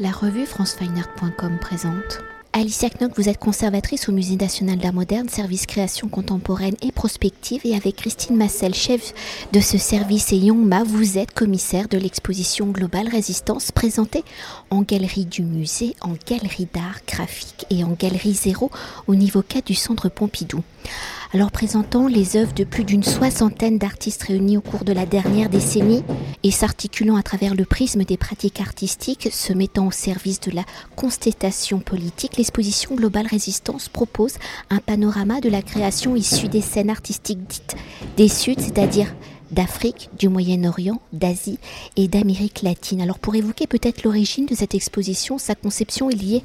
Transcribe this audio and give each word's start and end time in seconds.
La 0.00 0.12
revue 0.12 0.46
francefineart.com 0.46 1.58
présente. 1.60 2.20
Alicia 2.52 2.88
Knock, 2.88 3.10
vous 3.16 3.28
êtes 3.28 3.38
conservatrice 3.38 4.08
au 4.08 4.12
Musée 4.12 4.36
national 4.36 4.78
d'art 4.78 4.92
moderne, 4.92 5.28
service 5.28 5.66
création 5.66 6.06
contemporaine 6.06 6.76
et 6.82 6.92
prospective, 6.92 7.62
et 7.64 7.74
avec 7.74 7.96
Christine 7.96 8.36
Massel, 8.36 8.74
chef 8.74 9.12
de 9.52 9.58
ce 9.58 9.76
service, 9.76 10.32
et 10.32 10.36
Yongma, 10.36 10.84
vous 10.84 11.18
êtes 11.18 11.34
commissaire 11.34 11.88
de 11.88 11.98
l'exposition 11.98 12.66
Globale 12.66 13.08
Résistance 13.08 13.72
présentée 13.72 14.22
en 14.70 14.82
galerie 14.82 15.26
du 15.26 15.42
musée, 15.42 15.96
en 16.00 16.14
galerie 16.28 16.68
d'art 16.72 17.00
graphique 17.04 17.66
et 17.68 17.82
en 17.82 17.96
galerie 17.98 18.34
zéro 18.34 18.70
au 19.08 19.16
niveau 19.16 19.42
4 19.42 19.66
du 19.66 19.74
centre 19.74 20.08
Pompidou 20.08 20.62
alors 21.32 21.50
présentant 21.50 22.06
les 22.06 22.36
œuvres 22.36 22.54
de 22.54 22.64
plus 22.64 22.84
d'une 22.84 23.02
soixantaine 23.02 23.78
d'artistes 23.78 24.22
réunis 24.22 24.56
au 24.56 24.60
cours 24.60 24.84
de 24.84 24.92
la 24.92 25.06
dernière 25.06 25.48
décennie 25.48 26.02
et 26.42 26.50
s'articulant 26.50 27.16
à 27.16 27.22
travers 27.22 27.54
le 27.54 27.64
prisme 27.64 28.04
des 28.04 28.16
pratiques 28.16 28.60
artistiques, 28.60 29.28
se 29.30 29.52
mettant 29.52 29.86
au 29.86 29.90
service 29.90 30.40
de 30.40 30.50
la 30.50 30.64
constatation 30.96 31.80
politique, 31.80 32.36
l'exposition 32.36 32.94
Globale 32.94 33.26
Résistance 33.26 33.88
propose 33.88 34.34
un 34.70 34.78
panorama 34.78 35.40
de 35.40 35.48
la 35.48 35.62
création 35.62 36.16
issue 36.16 36.48
des 36.48 36.62
scènes 36.62 36.90
artistiques 36.90 37.46
dites 37.46 37.76
des 38.16 38.28
Suds, 38.28 38.54
c'est-à-dire 38.58 39.14
d'Afrique, 39.50 40.10
du 40.18 40.28
Moyen-Orient, 40.28 41.00
d'Asie 41.12 41.58
et 41.96 42.08
d'Amérique 42.08 42.62
latine. 42.62 43.00
Alors 43.00 43.18
pour 43.18 43.34
évoquer 43.34 43.66
peut-être 43.66 44.02
l'origine 44.02 44.46
de 44.46 44.54
cette 44.54 44.74
exposition, 44.74 45.38
sa 45.38 45.54
conception 45.54 46.10
est 46.10 46.14
liée 46.14 46.42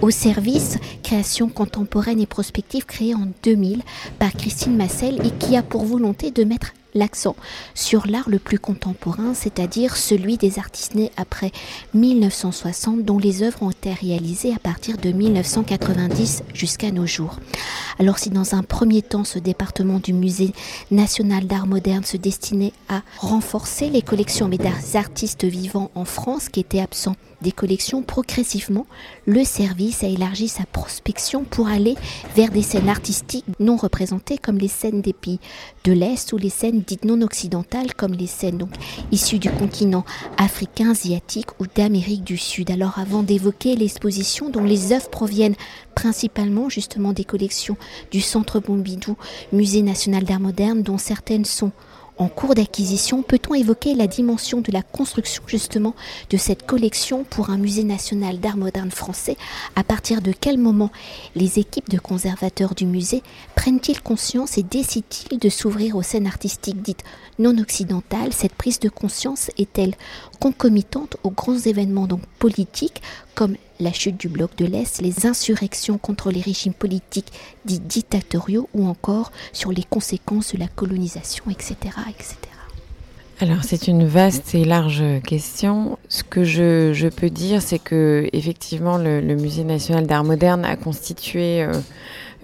au 0.00 0.10
service 0.10 0.78
création 1.02 1.48
contemporaine 1.48 2.20
et 2.20 2.26
prospective 2.26 2.86
créé 2.86 3.14
en 3.14 3.28
2000 3.42 3.82
par 4.18 4.32
Christine 4.32 4.76
Massel 4.76 5.24
et 5.24 5.30
qui 5.30 5.56
a 5.56 5.62
pour 5.62 5.84
volonté 5.84 6.30
de 6.30 6.44
mettre 6.44 6.72
l'accent 6.94 7.36
sur 7.74 8.06
l'art 8.06 8.28
le 8.28 8.38
plus 8.38 8.58
contemporain, 8.58 9.34
c'est-à-dire 9.34 9.96
celui 9.96 10.36
des 10.36 10.58
artistes 10.58 10.94
nés 10.94 11.10
après 11.16 11.52
1960, 11.94 13.04
dont 13.04 13.18
les 13.18 13.42
œuvres 13.42 13.62
ont 13.62 13.70
été 13.70 13.92
réalisées 13.92 14.54
à 14.54 14.58
partir 14.58 14.98
de 14.98 15.10
1990 15.10 16.42
jusqu'à 16.54 16.90
nos 16.90 17.06
jours. 17.06 17.38
Alors 17.98 18.18
si 18.18 18.30
dans 18.30 18.54
un 18.54 18.62
premier 18.62 19.02
temps 19.02 19.24
ce 19.24 19.38
département 19.38 19.98
du 19.98 20.12
Musée 20.12 20.52
national 20.90 21.46
d'art 21.46 21.66
moderne 21.66 22.04
se 22.04 22.16
destinait 22.16 22.72
à 22.88 23.02
renforcer 23.18 23.90
les 23.90 24.02
collections 24.02 24.48
mais 24.48 24.58
des 24.58 24.96
artistes 24.96 25.44
vivants 25.44 25.90
en 25.94 26.04
France 26.04 26.48
qui 26.48 26.60
étaient 26.60 26.80
absents 26.80 27.16
des 27.42 27.52
collections, 27.52 28.02
progressivement, 28.02 28.86
le 29.26 29.44
service 29.44 30.02
a 30.02 30.06
élargi 30.06 30.48
sa 30.48 30.64
prospection 30.64 31.44
pour 31.44 31.68
aller 31.68 31.96
vers 32.34 32.50
des 32.50 32.62
scènes 32.62 32.88
artistiques 32.88 33.44
non 33.60 33.76
représentées 33.76 34.38
comme 34.38 34.58
les 34.58 34.68
scènes 34.68 35.02
des 35.02 35.12
pays 35.12 35.40
de 35.84 35.92
l'Est 35.92 36.32
ou 36.32 36.38
les 36.38 36.50
scènes 36.50 36.82
dites 36.86 37.04
non 37.04 37.20
occidentales 37.20 37.94
comme 37.94 38.12
les 38.12 38.26
scènes 38.26 38.58
donc 38.58 38.70
issues 39.10 39.38
du 39.38 39.50
continent 39.50 40.04
africain, 40.38 40.92
asiatique 40.92 41.60
ou 41.60 41.66
d'Amérique 41.66 42.24
du 42.24 42.38
Sud. 42.38 42.70
Alors 42.70 42.98
avant 42.98 43.22
d'évoquer 43.22 43.76
l'exposition 43.76 44.48
dont 44.48 44.64
les 44.64 44.92
œuvres 44.92 45.10
proviennent 45.10 45.56
principalement 45.94 46.68
justement 46.68 47.12
des 47.12 47.24
collections 47.24 47.76
du 48.10 48.20
Centre 48.20 48.60
Pompidou, 48.60 49.16
Musée 49.52 49.82
national 49.82 50.24
d'art 50.24 50.40
moderne, 50.40 50.82
dont 50.82 50.98
certaines 50.98 51.44
sont 51.44 51.72
en 52.18 52.28
cours 52.28 52.54
d'acquisition, 52.54 53.22
peut-on 53.22 53.54
évoquer 53.54 53.94
la 53.94 54.06
dimension 54.06 54.60
de 54.60 54.70
la 54.70 54.82
construction 54.82 55.42
justement 55.46 55.94
de 56.30 56.36
cette 56.36 56.66
collection 56.66 57.24
pour 57.24 57.50
un 57.50 57.56
musée 57.56 57.84
national 57.84 58.38
d'art 58.38 58.56
moderne 58.56 58.90
français? 58.90 59.36
À 59.76 59.82
partir 59.82 60.20
de 60.20 60.32
quel 60.32 60.58
moment 60.58 60.90
les 61.34 61.58
équipes 61.58 61.88
de 61.88 61.98
conservateurs 61.98 62.74
du 62.74 62.86
musée 62.86 63.22
prennent-ils 63.54 64.02
conscience 64.02 64.58
et 64.58 64.62
décident-ils 64.62 65.38
de 65.38 65.48
s'ouvrir 65.48 65.96
aux 65.96 66.02
scènes 66.02 66.26
artistiques 66.26 66.82
dites 66.82 67.04
non 67.38 67.56
occidentales? 67.58 68.32
Cette 68.32 68.54
prise 68.54 68.78
de 68.78 68.88
conscience 68.88 69.50
est-elle 69.56 69.94
concomitante 70.42 71.18
aux 71.22 71.30
grands 71.30 71.56
événements 71.56 72.08
donc 72.08 72.22
politiques 72.40 73.00
comme 73.36 73.54
la 73.78 73.92
chute 73.92 74.16
du 74.16 74.28
bloc 74.28 74.50
de 74.56 74.66
l'Est, 74.66 75.00
les 75.00 75.24
insurrections 75.24 75.98
contre 75.98 76.32
les 76.32 76.40
régimes 76.40 76.74
politiques 76.74 77.32
dits 77.64 77.78
dictatoriaux 77.78 78.68
ou 78.74 78.88
encore 78.88 79.30
sur 79.52 79.70
les 79.70 79.84
conséquences 79.84 80.52
de 80.52 80.58
la 80.58 80.66
colonisation, 80.66 81.44
etc. 81.48 81.76
etc. 82.10 82.36
Alors 83.38 83.62
c'est 83.62 83.86
une 83.86 84.04
vaste 84.04 84.56
et 84.56 84.64
large 84.64 85.04
question. 85.24 85.96
Ce 86.08 86.24
que 86.24 86.42
je, 86.42 87.08
peux 87.08 87.30
dire, 87.30 87.62
c'est 87.62 87.78
que 87.78 88.28
effectivement 88.32 88.98
le, 88.98 89.20
Musée 89.36 89.62
national 89.62 90.08
d'art 90.08 90.24
moderne 90.24 90.64
a 90.64 90.74
constitué 90.74 91.62
euh, 91.62 91.72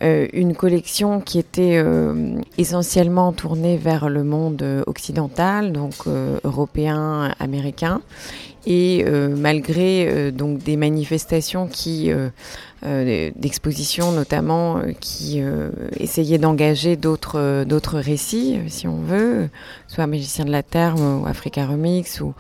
une 0.01 0.55
collection 0.55 1.21
qui 1.21 1.39
était 1.39 1.83
euh, 1.83 2.41
essentiellement 2.57 3.33
tournée 3.33 3.77
vers 3.77 4.09
le 4.09 4.23
monde 4.23 4.65
occidental, 4.87 5.73
donc 5.73 5.95
euh, 6.07 6.39
européen, 6.45 7.35
américain, 7.41 8.01
et 8.69 9.03
euh, 9.07 9.35
malgré 9.35 10.07
euh, 10.07 10.31
donc 10.31 10.59
des 10.59 10.77
manifestations 10.77 11.67
qui 11.67 12.13
euh, 12.13 12.29
d'expositions 13.35 14.13
notamment 14.13 14.81
qui 15.01 15.43
essayaient 15.99 16.39
d'engager 16.39 16.95
d'autres 16.95 17.65
d'autres 17.65 17.99
récits 17.99 18.61
si 18.69 18.87
on 18.87 19.01
veut 19.01 19.49
soit 19.89 20.07
Magicien 20.07 20.45
de 20.45 20.53
la 20.53 20.63
Terre 20.63 20.95
ou 20.97 21.27
Africa 21.27 21.67
Remix 21.67 22.21
ou 22.21 22.35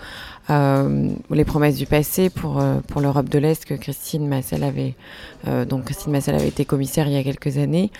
les 0.48 1.44
promesses 1.44 1.74
du 1.74 1.86
passé 1.86 2.30
pour 2.30 2.62
pour 2.86 3.00
l'Europe 3.00 3.28
de 3.28 3.40
l'Est 3.40 3.64
que 3.64 3.74
Christine 3.74 4.28
Massel 4.28 4.62
avait 4.62 4.94
donc 5.68 5.86
Christine 5.86 6.12
Massel 6.12 6.36
avait 6.36 6.46
été 6.46 6.64
commissaire 6.64 7.08
il 7.08 7.14
y 7.14 7.18
a 7.18 7.24
quelques 7.24 7.58
années. 7.58 7.90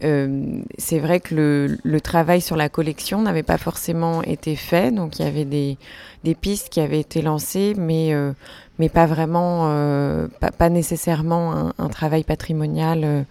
C'est 0.00 0.98
vrai 0.98 1.20
que 1.20 1.78
le, 1.80 2.00
travail 2.00 2.40
sur 2.40 2.56
la 2.56 2.68
collection 2.68 3.22
n'avait 3.22 3.44
pas 3.44 3.56
forcément 3.56 4.20
été 4.22 4.56
fait, 4.56 4.92
donc 4.92 5.20
il 5.20 5.24
y 5.24 5.28
avait 5.28 5.44
des 5.44 6.34
pistes 6.34 6.70
qui 6.70 6.80
avaient 6.80 7.00
été 7.00 7.22
lancées, 7.22 7.73
mais 7.76 8.14
euh, 8.14 8.32
mais 8.78 8.88
pas 8.88 9.06
vraiment, 9.06 9.68
euh, 9.68 10.26
pas, 10.58 10.68
nécessairement 10.68 11.72
un, 11.78 11.88
travail 11.88 12.24
patrimonial 12.24 13.04
euh, 13.04 13.22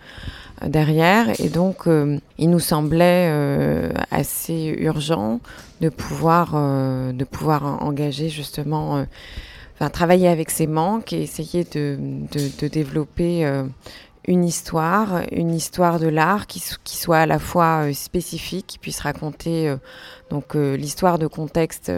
derrière. 0.66 1.38
Et 1.42 1.50
donc, 1.50 1.86
il 2.38 2.50
nous 2.50 2.60
semblait 2.60 3.30
assez 4.10 4.74
urgent 4.80 5.42
de 5.82 5.90
pouvoir, 5.90 6.54
de 6.54 7.24
pouvoir 7.26 7.84
engager 7.84 8.30
justement, 8.30 9.06
enfin, 9.76 9.90
travailler 9.90 10.30
avec 10.30 10.50
ces 10.50 10.68
manques 10.68 11.12
et 11.12 11.22
essayer 11.22 11.66
de, 11.66 11.98
de, 12.00 12.68
développer 12.70 13.46
une 14.26 14.46
histoire, 14.46 15.24
une 15.34 15.54
histoire 15.54 16.00
de 16.00 16.08
l'art 16.08 16.48
qui, 16.48 16.62
soit 16.86 17.18
à 17.18 17.26
la 17.26 17.40
fois 17.40 17.92
spécifique, 17.94 18.68
qui 18.68 18.78
puisse 18.78 19.02
raconter 19.02 19.76
donc 20.30 20.56
l'histoire 20.56 21.20
de 21.20 21.28
contexte 21.28 21.92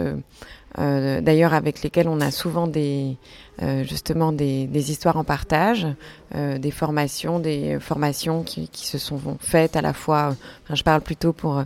euh, 0.78 1.22
d'ailleurs 1.22 1.54
avec 1.54 1.82
lesquels 1.82 2.08
on 2.08 2.20
a 2.20 2.30
souvent 2.30 2.66
des 2.66 3.16
euh, 3.62 3.82
justement 3.84 4.32
des, 4.32 4.66
des, 4.66 4.90
histoires 4.90 5.16
en 5.16 5.24
partage, 5.24 5.86
euh, 6.34 6.58
des 6.58 6.70
formations, 6.70 7.38
des 7.38 7.78
formations 7.80 8.42
qui, 8.42 8.68
qui, 8.68 8.86
se 8.86 8.98
sont 8.98 9.18
faites 9.40 9.76
à 9.76 9.80
la 9.80 9.94
fois. 9.94 10.36
Je 10.70 10.82
parle 10.82 11.00
plutôt 11.00 11.32
pour 11.32 11.64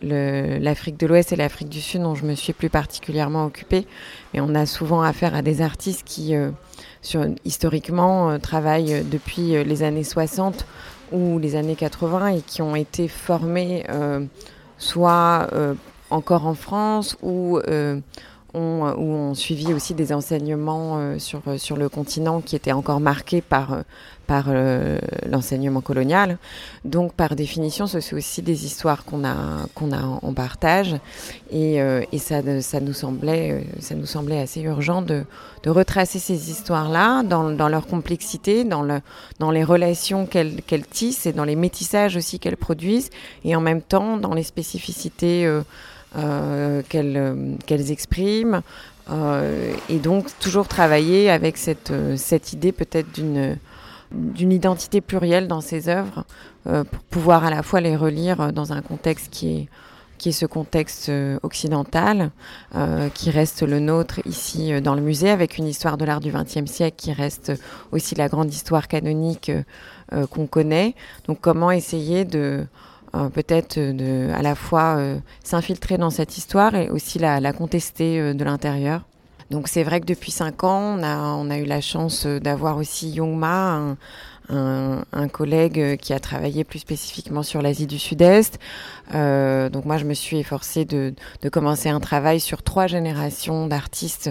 l'Afrique 0.00 0.96
de 0.96 1.08
l'Ouest 1.08 1.32
et 1.32 1.36
l'Afrique 1.36 1.68
du 1.68 1.80
Sud, 1.80 2.02
dont 2.02 2.14
je 2.14 2.24
me 2.24 2.36
suis 2.36 2.52
plus 2.52 2.70
particulièrement 2.70 3.44
occupée. 3.44 3.88
Mais 4.32 4.40
on 4.40 4.54
a 4.54 4.64
souvent 4.64 5.02
affaire 5.02 5.34
à 5.34 5.42
des 5.42 5.62
artistes 5.62 6.04
qui, 6.04 6.34
sur, 7.00 7.26
historiquement, 7.44 8.38
travaillent 8.38 9.04
depuis 9.04 9.64
les 9.64 9.82
années 9.82 10.04
60 10.04 10.64
ou 11.10 11.40
les 11.40 11.56
années 11.56 11.74
80 11.74 12.28
et 12.28 12.40
qui 12.42 12.62
ont 12.62 12.76
été 12.76 13.08
formés 13.08 13.84
soit 14.78 15.48
encore 16.10 16.46
en 16.46 16.54
France 16.54 17.16
ou 17.22 17.58
ont, 18.54 18.86
euh, 18.86 18.94
où 18.96 19.12
ont 19.12 19.34
suivi 19.34 19.72
aussi 19.72 19.94
des 19.94 20.12
enseignements 20.12 20.98
euh, 20.98 21.18
sur, 21.18 21.40
euh, 21.46 21.58
sur 21.58 21.76
le 21.76 21.88
continent 21.88 22.40
qui 22.40 22.56
étaient 22.56 22.72
encore 22.72 23.00
marqués 23.00 23.40
par, 23.40 23.82
par 24.26 24.46
l'enseignement 25.28 25.80
colonial. 25.80 26.38
Donc, 26.84 27.12
par 27.12 27.36
définition, 27.36 27.86
ce 27.86 28.00
sont 28.00 28.16
aussi 28.16 28.40
des 28.42 28.64
histoires 28.64 29.04
qu'on 29.04 29.24
a, 29.24 29.66
qu'on 29.74 29.92
a 29.92 30.02
en 30.02 30.32
partage. 30.32 30.96
Et, 31.50 31.76
et 31.76 32.18
ça, 32.18 32.40
ça, 32.62 32.80
nous 32.80 32.92
semblait, 32.92 33.66
ça 33.80 33.94
nous 33.94 34.06
semblait 34.06 34.40
assez 34.40 34.60
urgent 34.60 35.02
de, 35.02 35.24
de 35.62 35.70
retracer 35.70 36.18
ces 36.18 36.50
histoires-là 36.50 37.22
dans, 37.22 37.50
dans, 37.50 37.68
leur 37.68 37.86
complexité, 37.86 38.64
dans, 38.64 38.82
le, 38.82 39.00
dans 39.38 39.50
les 39.50 39.64
relations 39.64 40.26
qu'elles 40.26 40.62
qu 40.62 40.80
tissent 40.82 41.26
et 41.26 41.32
dans 41.32 41.44
les 41.44 41.56
métissages 41.56 42.16
aussi 42.16 42.38
qu'elles 42.38 42.56
produisent, 42.56 43.10
et 43.44 43.54
en 43.54 43.60
même 43.60 43.82
temps 43.82 44.16
dans 44.16 44.34
les 44.34 44.42
spécificités 44.42 45.46
euh, 45.46 45.62
qu'elles 46.14 47.16
euh, 47.16 47.54
qu'elles 47.66 47.90
expriment. 47.90 48.62
Euh, 49.10 49.74
et 49.88 49.98
donc 49.98 50.26
toujours 50.38 50.68
travailler 50.68 51.28
avec 51.28 51.56
cette, 51.56 51.90
euh, 51.90 52.16
cette 52.16 52.52
idée 52.52 52.70
peut-être 52.70 53.12
d'une 53.12 53.58
identité 54.52 55.00
plurielle 55.00 55.48
dans 55.48 55.60
ces 55.60 55.88
œuvres 55.88 56.24
euh, 56.68 56.84
pour 56.84 57.02
pouvoir 57.04 57.44
à 57.44 57.50
la 57.50 57.62
fois 57.62 57.80
les 57.80 57.96
relire 57.96 58.52
dans 58.52 58.72
un 58.72 58.80
contexte 58.80 59.30
qui 59.30 59.56
est 59.56 59.68
qui 60.18 60.28
est 60.28 60.32
ce 60.32 60.46
contexte 60.46 61.10
occidental 61.42 62.30
euh, 62.76 63.08
qui 63.08 63.30
reste 63.30 63.62
le 63.64 63.80
nôtre 63.80 64.20
ici 64.24 64.80
dans 64.80 64.94
le 64.94 65.00
musée 65.00 65.30
avec 65.30 65.58
une 65.58 65.66
histoire 65.66 65.96
de 65.96 66.04
l'art 66.04 66.20
du 66.20 66.30
XXe 66.30 66.70
siècle 66.70 66.94
qui 66.96 67.12
reste 67.12 67.52
aussi 67.90 68.14
la 68.14 68.28
grande 68.28 68.54
histoire 68.54 68.86
canonique 68.86 69.50
euh, 70.12 70.26
qu'on 70.26 70.46
connaît. 70.46 70.94
Donc 71.26 71.38
comment 71.40 71.70
essayer 71.70 72.24
de 72.24 72.66
euh, 73.14 73.28
peut-être 73.28 73.78
de, 73.78 74.30
à 74.32 74.42
la 74.42 74.54
fois 74.54 74.96
euh, 74.96 75.18
s'infiltrer 75.44 75.98
dans 75.98 76.10
cette 76.10 76.38
histoire 76.38 76.74
et 76.74 76.88
aussi 76.88 77.18
la, 77.18 77.40
la 77.40 77.52
contester 77.52 78.18
euh, 78.18 78.34
de 78.34 78.44
l'intérieur. 78.44 79.02
Donc 79.50 79.68
c'est 79.68 79.82
vrai 79.82 80.00
que 80.00 80.06
depuis 80.06 80.30
cinq 80.30 80.64
ans, 80.64 80.98
on 80.98 81.02
a, 81.02 81.18
on 81.34 81.50
a 81.50 81.58
eu 81.58 81.64
la 81.64 81.82
chance 81.82 82.26
d'avoir 82.26 82.78
aussi 82.78 83.10
Yongma, 83.10 83.74
un, 83.74 83.96
un, 84.48 85.04
un, 85.12 85.28
collègue 85.28 85.98
qui 85.98 86.12
a 86.12 86.20
travaillé 86.20 86.64
plus 86.64 86.78
spécifiquement 86.78 87.42
sur 87.42 87.62
l'Asie 87.62 87.86
du 87.86 87.98
Sud-Est. 87.98 88.58
Euh, 89.14 89.68
donc 89.68 89.84
moi, 89.84 89.98
je 89.98 90.04
me 90.04 90.14
suis 90.14 90.38
efforcée 90.38 90.84
de, 90.84 91.14
de, 91.42 91.48
commencer 91.48 91.88
un 91.88 92.00
travail 92.00 92.40
sur 92.40 92.62
trois 92.62 92.86
générations 92.86 93.66
d'artistes 93.66 94.30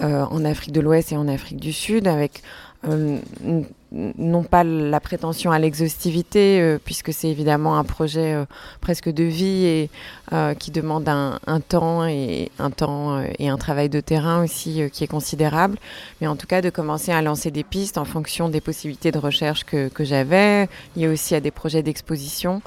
euh, 0.00 0.24
en 0.24 0.44
Afrique 0.44 0.72
de 0.72 0.80
l'Ouest 0.80 1.12
et 1.12 1.16
en 1.16 1.28
Afrique 1.28 1.60
du 1.60 1.72
Sud, 1.72 2.06
avec 2.06 2.42
euh, 2.42 2.67
non 2.84 4.42
pas 4.42 4.64
la 4.64 5.00
prétention 5.00 5.50
à 5.50 5.58
l'exhaustivité, 5.58 6.60
euh, 6.60 6.78
puisque 6.82 7.12
c'est 7.12 7.28
évidemment 7.28 7.78
un 7.78 7.84
projet 7.84 8.34
euh, 8.34 8.44
presque 8.80 9.08
de 9.08 9.24
vie 9.24 9.64
et 9.64 9.90
euh, 10.32 10.54
qui 10.54 10.70
demande 10.70 11.08
un, 11.08 11.40
un, 11.46 11.60
temps 11.60 12.06
et 12.06 12.50
un 12.58 12.70
temps 12.70 13.20
et 13.38 13.48
un 13.48 13.56
travail 13.56 13.88
de 13.88 14.00
terrain 14.00 14.44
aussi 14.44 14.82
qui 14.92 15.04
est 15.04 15.08
considérable. 15.08 15.78
Mais 16.20 16.26
en 16.26 16.36
tout 16.36 16.46
cas, 16.46 16.60
de 16.60 16.70
commencer 16.70 17.12
à 17.12 17.22
lancer 17.22 17.50
des 17.50 17.64
pistes 17.64 17.98
en 17.98 18.04
fonction 18.04 18.48
des 18.48 18.60
possibilités 18.60 19.10
de 19.10 19.18
recherche 19.18 19.64
que, 19.64 19.88
que 19.88 20.04
j'avais, 20.04 20.68
liées 20.96 21.08
aussi 21.08 21.34
à 21.34 21.40
des 21.40 21.50
projets 21.50 21.82
d'exposition. 21.82 22.62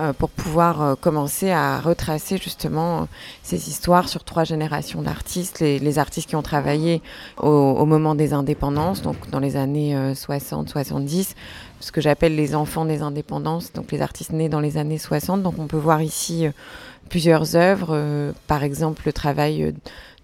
Euh, 0.00 0.12
pour 0.12 0.28
pouvoir 0.30 0.82
euh, 0.82 0.94
commencer 0.96 1.52
à 1.52 1.78
retracer 1.78 2.36
justement 2.36 3.02
euh, 3.02 3.04
ces 3.44 3.68
histoires 3.68 4.08
sur 4.08 4.24
trois 4.24 4.42
générations 4.42 5.02
d'artistes, 5.02 5.60
les, 5.60 5.98
artistes 6.00 6.28
qui 6.28 6.34
ont 6.34 6.42
travaillé 6.42 7.00
au, 7.40 7.86
moment 7.86 8.16
des 8.16 8.32
indépendances, 8.32 9.02
donc 9.02 9.30
dans 9.30 9.38
les 9.38 9.54
années 9.54 9.94
60-70, 9.94 11.34
ce 11.78 11.92
que 11.92 12.00
j'appelle 12.00 12.34
les 12.34 12.56
enfants 12.56 12.84
des 12.84 13.02
indépendances, 13.02 13.72
donc 13.72 13.92
les 13.92 14.02
artistes 14.02 14.32
nés 14.32 14.48
dans 14.48 14.58
les 14.58 14.78
années 14.78 14.98
60. 14.98 15.42
Donc 15.42 15.60
on 15.60 15.68
peut 15.68 15.76
voir 15.76 16.02
ici 16.02 16.46
plusieurs 17.08 17.54
œuvres, 17.54 18.32
par 18.48 18.64
exemple 18.64 19.02
le 19.06 19.12
travail 19.12 19.74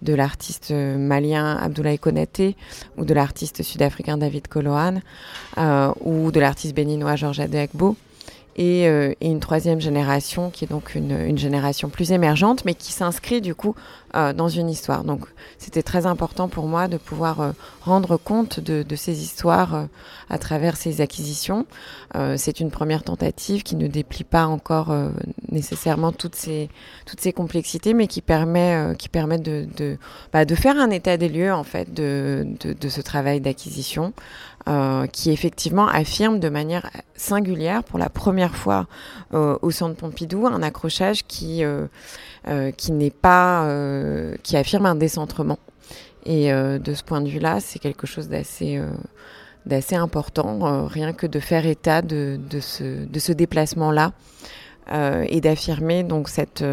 de 0.01 0.13
l'artiste 0.13 0.71
malien 0.71 1.55
Abdoulaye 1.57 1.99
Konaté 1.99 2.57
ou 2.97 3.05
de 3.05 3.13
l'artiste 3.13 3.63
sud-africain 3.63 4.17
David 4.17 4.47
Kolohan 4.47 4.99
ou 6.01 6.31
de 6.31 6.39
l'artiste 6.39 6.75
béninois 6.75 7.15
Georges 7.15 7.39
Adekbo 7.39 7.95
et, 8.55 8.87
euh, 8.87 9.13
et, 9.21 9.29
une 9.29 9.39
troisième 9.39 9.79
génération 9.79 10.49
qui 10.49 10.65
est 10.65 10.67
donc 10.67 10.95
une, 10.95 11.11
une 11.11 11.37
génération 11.37 11.89
plus 11.89 12.11
émergente, 12.11 12.65
mais 12.65 12.73
qui 12.73 12.91
s'inscrit 12.91 13.41
du 13.41 13.55
coup 13.55 13.75
euh, 14.15 14.33
dans 14.33 14.49
une 14.49 14.69
histoire. 14.69 15.03
Donc 15.03 15.25
c'était 15.61 15.83
très 15.83 16.07
important 16.07 16.47
pour 16.47 16.65
moi 16.65 16.87
de 16.87 16.97
pouvoir 16.97 17.39
euh, 17.39 17.51
rendre 17.81 18.17
compte 18.17 18.59
de, 18.59 18.81
de, 18.81 18.95
ces 18.95 19.21
histoires 19.21 19.75
euh, 19.75 19.85
à 20.27 20.39
travers 20.39 20.75
ces 20.75 21.01
acquisitions. 21.01 21.67
Euh, 22.15 22.35
c'est 22.35 22.59
une 22.59 22.71
première 22.71 23.03
tentative 23.03 23.61
qui 23.61 23.75
ne 23.75 23.87
déplie 23.87 24.23
pas 24.23 24.47
encore 24.47 24.91
nécessairement 25.51 26.11
toutes 26.11 26.35
ces, 26.35 26.69
toutes 27.05 27.21
ces 27.21 27.31
complexités, 27.31 27.93
mais 27.93 28.07
qui 28.07 28.21
permet, 28.21 28.95
qui 28.97 29.07
permet 29.07 29.37
de, 29.37 29.67
de, 29.77 29.97
bah, 30.33 30.45
de 30.45 30.55
faire 30.55 30.77
un 30.77 30.89
état 30.89 31.15
des 31.15 31.29
lieux 31.29 31.53
en 31.53 31.63
fait 31.63 31.93
de, 31.93 32.47
de 32.63 32.89
ce 32.89 33.01
travail 33.01 33.39
d'acquisition. 33.39 34.13
Euh, 34.69 35.07
qui 35.07 35.31
effectivement 35.31 35.87
affirme 35.87 36.39
de 36.39 36.47
manière 36.47 36.91
singulière 37.15 37.83
pour 37.83 37.97
la 37.97 38.09
première 38.09 38.55
fois 38.55 38.85
euh, 39.33 39.57
au 39.63 39.71
centre 39.71 39.95
Pompidou 39.95 40.45
un 40.45 40.61
accrochage 40.61 41.25
qui, 41.25 41.63
euh, 41.63 41.87
qui 42.77 42.91
n'est 42.91 43.09
pas 43.09 43.67
qui 44.43 44.57
affirme 44.57 44.85
un 44.85 44.93
décentrement. 44.93 45.57
Et 46.25 46.51
de 46.51 46.93
ce 46.93 47.03
point 47.03 47.21
de 47.21 47.29
vue-là 47.29 47.59
c'est 47.59 47.79
quelque 47.79 48.05
chose 48.05 48.29
d'assez 48.29 48.79
d'assez 49.65 49.95
important 49.95 50.85
rien 50.85 51.13
que 51.13 51.25
de 51.25 51.39
faire 51.39 51.65
état 51.65 52.03
de, 52.03 52.39
de 52.47 52.59
ce, 52.59 53.05
de 53.05 53.19
ce 53.19 53.31
déplacement-là 53.31 54.11
et 54.91 55.41
d'affirmer 55.41 56.03
donc 56.03 56.27
cette 56.29 56.63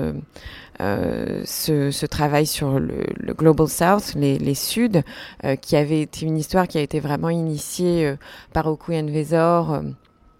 euh, 0.81 1.43
ce, 1.45 1.91
ce, 1.91 2.07
travail 2.07 2.47
sur 2.47 2.79
le, 2.79 3.05
le 3.17 3.35
Global 3.35 3.69
South, 3.69 4.15
les, 4.15 4.39
les 4.39 4.55
Suds, 4.55 5.03
euh, 5.45 5.57
qui 5.57 5.77
avait 5.77 6.03
été 6.03 6.25
une 6.25 6.39
histoire 6.39 6.69
qui 6.69 6.79
a 6.79 6.81
été 6.81 7.01
vraiment 7.01 7.31
initiée 7.31 8.07
euh, 8.07 8.17
par 8.53 8.67
Okuyen 8.67 9.11
Vezor 9.11 9.73
euh, 9.73 9.83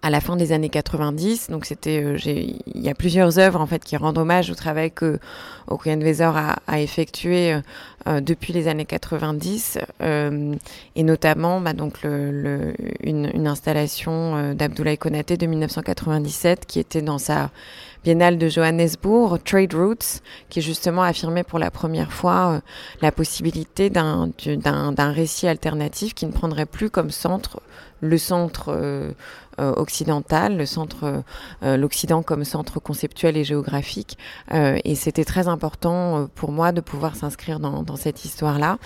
à 0.01 0.09
la 0.09 0.21
fin 0.21 0.35
des 0.35 0.51
années 0.51 0.69
90. 0.69 1.49
Donc 1.49 1.65
c'était, 1.65 2.03
euh, 2.03 2.17
il 2.25 2.81
y 2.81 2.89
a 2.89 2.95
plusieurs 2.95 3.37
œuvres 3.39 3.59
en 3.59 3.65
fait 3.65 3.83
qui 3.83 3.97
rendent 3.97 4.17
hommage 4.17 4.49
au 4.49 4.55
travail 4.55 4.91
que 4.91 5.19
Okuyen 5.67 5.99
Vezor 5.99 6.37
a, 6.37 6.57
a 6.67 6.79
effectué 6.79 7.59
euh, 8.07 8.21
depuis 8.21 8.53
les 8.53 8.67
années 8.67 8.85
90 8.85 9.77
euh, 10.01 10.55
et 10.95 11.03
notamment 11.03 11.59
bah, 11.61 11.73
donc 11.73 12.01
le, 12.03 12.31
le, 12.31 12.73
une, 13.01 13.29
une, 13.33 13.47
installation 13.47 14.53
d'Abdoulaye 14.53 14.97
Konaté 14.97 15.37
de 15.37 15.45
1997 15.45 16.65
qui 16.65 16.79
était 16.79 17.01
dans 17.01 17.17
sa 17.17 17.51
biennale 18.03 18.37
de 18.37 18.47
Johannesburg, 18.47 19.39
Trade 19.43 19.73
Routes, 19.73 20.21
qui 20.49 20.61
justement 20.61 21.03
affirmait 21.03 21.43
pour 21.43 21.59
la 21.59 21.71
première 21.71 22.11
fois 22.11 22.53
euh, 22.53 22.59
la 23.01 23.11
possibilité 23.11 23.89
d'un 23.89 24.31
récit 25.11 25.47
alternatif 25.47 26.13
qui 26.13 26.25
ne 26.25 26.31
prendrait 26.31 26.65
plus 26.65 26.89
comme 26.89 27.11
centre 27.11 27.61
le 28.01 28.17
centre 28.17 29.13
euh, 29.59 29.69
euh, 29.69 29.73
occidental, 29.79 30.57
le 30.57 30.65
centre, 30.65 31.23
euh, 31.63 31.77
l'Occident 31.77 32.21
comme 32.21 32.43
centre 32.43 32.79
conceptuel 32.79 33.37
et 33.37 33.43
géographique. 33.43 34.17
Euh, 34.53 34.77
et 34.83 34.95
c'était 34.95 35.25
très 35.25 35.47
important 35.47 36.27
pour 36.35 36.51
moi 36.51 36.71
de 36.71 36.81
pouvoir 36.81 37.15
s'inscrire 37.15 37.59
dans, 37.59 37.95
cette 37.95 38.25
histoire-là. 38.25 38.77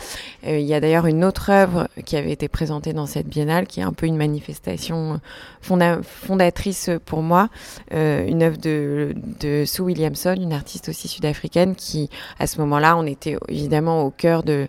il 0.43 0.61
y 0.61 0.73
a 0.73 0.79
d'ailleurs 0.79 1.05
une 1.05 1.23
autre 1.23 1.49
œuvre 1.49 1.87
qui 2.05 2.15
avait 2.15 2.31
été 2.31 2.47
présentée 2.47 2.93
dans 2.93 3.05
cette 3.05 3.27
biennale, 3.27 3.67
qui 3.67 3.79
est 3.79 3.83
un 3.83 3.91
peu 3.91 4.05
une 4.05 4.17
manifestation 4.17 5.19
fonda 5.61 5.99
fondatrice 6.03 6.89
pour 7.05 7.21
moi, 7.21 7.49
une 7.91 8.43
œuvre 8.43 8.57
de, 8.57 9.63
Sue 9.65 9.81
Williamson, 9.81 10.35
une 10.35 10.53
artiste 10.53 10.89
aussi 10.89 11.07
sud-africaine, 11.07 11.75
qui 11.75 12.09
à 12.39 12.47
ce 12.47 12.59
moment-là, 12.59 12.97
on 12.97 13.05
était 13.05 13.37
évidemment 13.49 14.03
au 14.03 14.09
cœur 14.09 14.43
de 14.43 14.67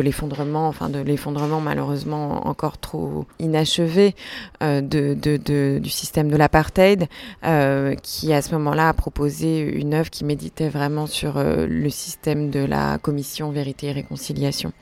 l'effondrement, 0.00 0.68
enfin 0.68 0.88
de 0.88 1.00
l'effondrement 1.00 1.60
malheureusement 1.60 2.46
encore 2.46 2.78
trop 2.78 3.26
inachevé 3.38 4.14
euh, 4.62 4.80
du 4.80 5.90
système 5.90 6.30
de 6.30 6.36
l'apartheid, 6.36 7.08
euh, 7.44 7.94
qui 7.96 8.32
à 8.32 8.42
ce 8.42 8.52
moment-là 8.52 8.90
a 8.90 8.92
proposé 8.92 9.60
une 9.60 9.94
œuvre 9.94 10.10
qui 10.10 10.24
méditait 10.24 10.68
vraiment 10.68 11.06
sur 11.06 11.36
euh, 11.36 11.66
le 11.68 11.90
système 11.90 12.50
de 12.50 12.60
la 12.60 12.98
commission 12.98 13.50
Vérité 13.50 13.88
et 13.88 13.92
Réconciliation. 13.92 14.72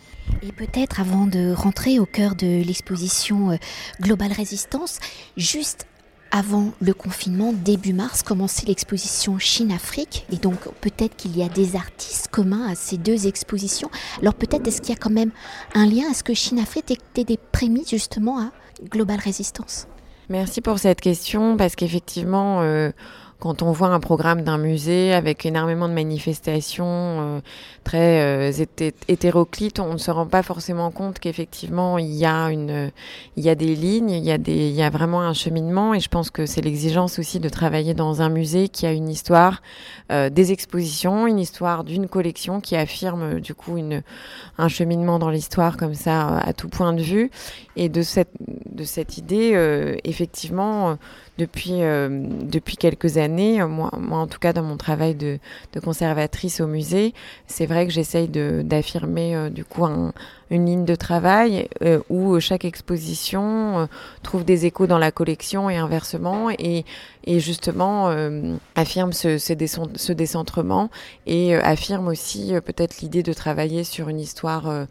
Et 0.43 0.53
peut-être 0.53 1.01
avant 1.01 1.27
de 1.27 1.53
rentrer 1.53 1.99
au 1.99 2.07
cœur 2.07 2.35
de 2.37 2.63
l'exposition 2.65 3.59
Global 4.01 4.33
Résistance, 4.33 4.99
juste 5.37 5.87
avant 6.33 6.73
le 6.81 6.95
confinement, 6.95 7.53
début 7.53 7.93
mars, 7.93 8.23
commençait 8.23 8.67
l'exposition 8.67 9.39
Chine-Afrique. 9.39 10.27
Et 10.33 10.37
donc, 10.37 10.57
peut-être 10.81 11.15
qu'il 11.15 11.37
y 11.37 11.43
a 11.43 11.49
des 11.49 11.77
artistes 11.77 12.29
communs 12.29 12.67
à 12.67 12.75
ces 12.75 12.97
deux 12.97 13.27
expositions. 13.27 13.91
Alors, 14.23 14.35
peut-être 14.35 14.67
est-ce 14.67 14.81
qu'il 14.81 14.95
y 14.95 14.97
a 14.97 15.01
quand 15.01 15.11
même 15.11 15.31
un 15.75 15.87
lien? 15.87 16.11
Est-ce 16.11 16.25
que 16.25 16.33
Chine-Afrique 16.33 16.91
était 16.91 17.25
des 17.25 17.37
prémices 17.37 17.91
justement 17.91 18.41
à 18.41 18.51
Global 18.91 19.21
Résistance? 19.21 19.87
Merci 20.31 20.63
pour 20.63 20.79
cette 20.79 21.03
question, 21.03 21.59
parce 21.59 21.77
qu'effectivement, 21.77 22.63
euh, 22.63 22.91
quand 23.43 23.61
on 23.63 23.73
voit 23.73 23.89
un 23.89 23.99
programme 23.99 24.43
d'un 24.43 24.57
musée 24.57 25.13
avec 25.13 25.45
énormément 25.45 25.89
de 25.89 25.95
manifestations 25.95 26.85
euh, 26.87 27.41
très 27.83 28.21
euh, 28.21 28.53
hété 28.53 28.95
hétéroclites, 29.09 29.81
on 29.81 29.95
ne 29.95 29.99
se 29.99 30.13
rend 30.13 30.27
pas 30.27 30.45
forcément 30.45 30.93
compte 30.93 31.19
qu'effectivement 31.19 31.99
il 31.99 32.15
y 32.15 32.25
a 32.25 32.53
une, 32.53 32.93
il 33.37 33.43
y 33.43 33.49
a 33.49 33.57
des 33.57 33.75
lignes, 33.75 34.11
il 34.11 34.23
y 34.23 34.31
a 34.31 34.39
des, 34.39 34.69
il 34.69 34.75
y 34.75 34.83
a 34.85 34.91
vraiment 34.91 35.23
un 35.23 35.33
cheminement, 35.33 35.93
et 35.93 35.99
je 35.99 36.09
pense 36.09 36.31
que 36.31 36.47
c'est 36.47 36.61
l'exigence 36.61 37.19
aussi 37.19 37.41
de 37.41 37.49
travailler 37.49 37.95
dans 37.95 38.23
un 38.23 38.29
musée 38.29 38.69
qui 38.69 38.87
a 38.87 38.93
une 38.93 39.09
histoire, 39.09 39.61
euh, 40.13 40.31
des 40.31 40.53
expositions, 40.53 41.27
une 41.27 41.41
histoire 41.41 41.83
d'une 41.83 42.07
collection 42.07 42.61
qui 42.61 42.77
affirme 42.77 43.41
du 43.41 43.57
coup 43.57 43.77
une, 43.77 44.05
un 44.57 44.69
cheminement 44.69 45.19
dans 45.19 45.31
l'histoire 45.31 45.77
comme 45.77 45.95
ça 45.95 46.39
à 46.39 46.53
tout 46.53 46.69
point 46.69 46.93
de 46.93 47.03
vue, 47.03 47.29
et 47.75 47.89
de 47.89 48.03
cette, 48.03 48.31
de 48.71 48.85
cette 48.85 49.19
idée 49.19 49.99
effectivement 50.05 50.97
depuis, 51.39 51.83
euh, 51.83 52.09
depuis 52.11 52.77
quelques 52.77 53.17
années, 53.17 53.65
moi, 53.65 53.91
moi 53.99 54.19
en 54.19 54.27
tout 54.27 54.39
cas 54.39 54.53
dans 54.53 54.63
mon 54.63 54.77
travail 54.77 55.15
de, 55.15 55.39
de 55.73 55.81
conservatrice 55.81 56.61
au 56.61 56.67
musée, 56.67 57.15
c'est 57.47 57.67
vrai 57.67 57.87
que 57.87 57.93
j'essaye 57.93 58.29
d'affirmer 58.29 59.35
euh, 59.35 59.51
du 59.51 59.65
coup 59.65 59.85
un, 59.85 60.13
une 60.53 60.67
ligne 60.67 60.85
de 60.85 60.95
travail 60.95 61.69
euh, 61.83 62.01
où 62.11 62.39
chaque 62.39 62.67
exposition 62.67 63.81
euh, 63.81 63.87
trouve 64.23 64.45
des 64.45 64.67
échos 64.67 64.87
dans 64.87 64.99
la 64.99 65.11
collection 65.11 65.71
et 65.71 65.79
inversement 65.79 66.51
et, 66.51 66.85
justement 67.27 68.11
euh, 68.11 68.57
affirme 68.75 69.13
ce, 69.13 69.39
ce, 69.39 69.55
ce, 69.95 70.13
décentrement 70.13 70.91
et 71.27 71.55
euh, 71.55 71.61
affirme 71.63 72.09
aussi 72.09 72.55
euh, 72.55 72.61
peut-être 72.61 73.01
l'idée 73.01 73.23
de 73.23 73.33
travailler 73.33 73.85
sur 73.85 74.09
une 74.09 74.21
histoire 74.21 74.69
euh, 74.69 74.85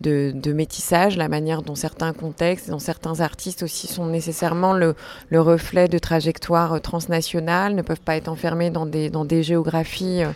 de, 0.00 0.52
métissage, 0.52 1.16
la 1.16 1.28
manière 1.28 1.62
dont 1.62 1.74
certains 1.74 2.12
contextes, 2.12 2.70
dont 2.70 2.78
certains 2.78 3.20
artistes 3.20 3.62
aussi 3.62 3.86
sont 3.86 4.06
nécessairement 4.06 4.72
le, 4.72 4.94
le 5.30 5.40
reflet 5.40 5.88
de 5.88 5.98
trajectoires 5.98 6.80
transnationales, 6.80 7.74
ne 7.74 7.82
peuvent 7.82 8.00
pas 8.00 8.16
être 8.16 8.28
enfermés 8.28 8.70
dans 8.70 8.86
des, 8.86 9.42
géographies 9.42 10.22
euh, 10.22 10.32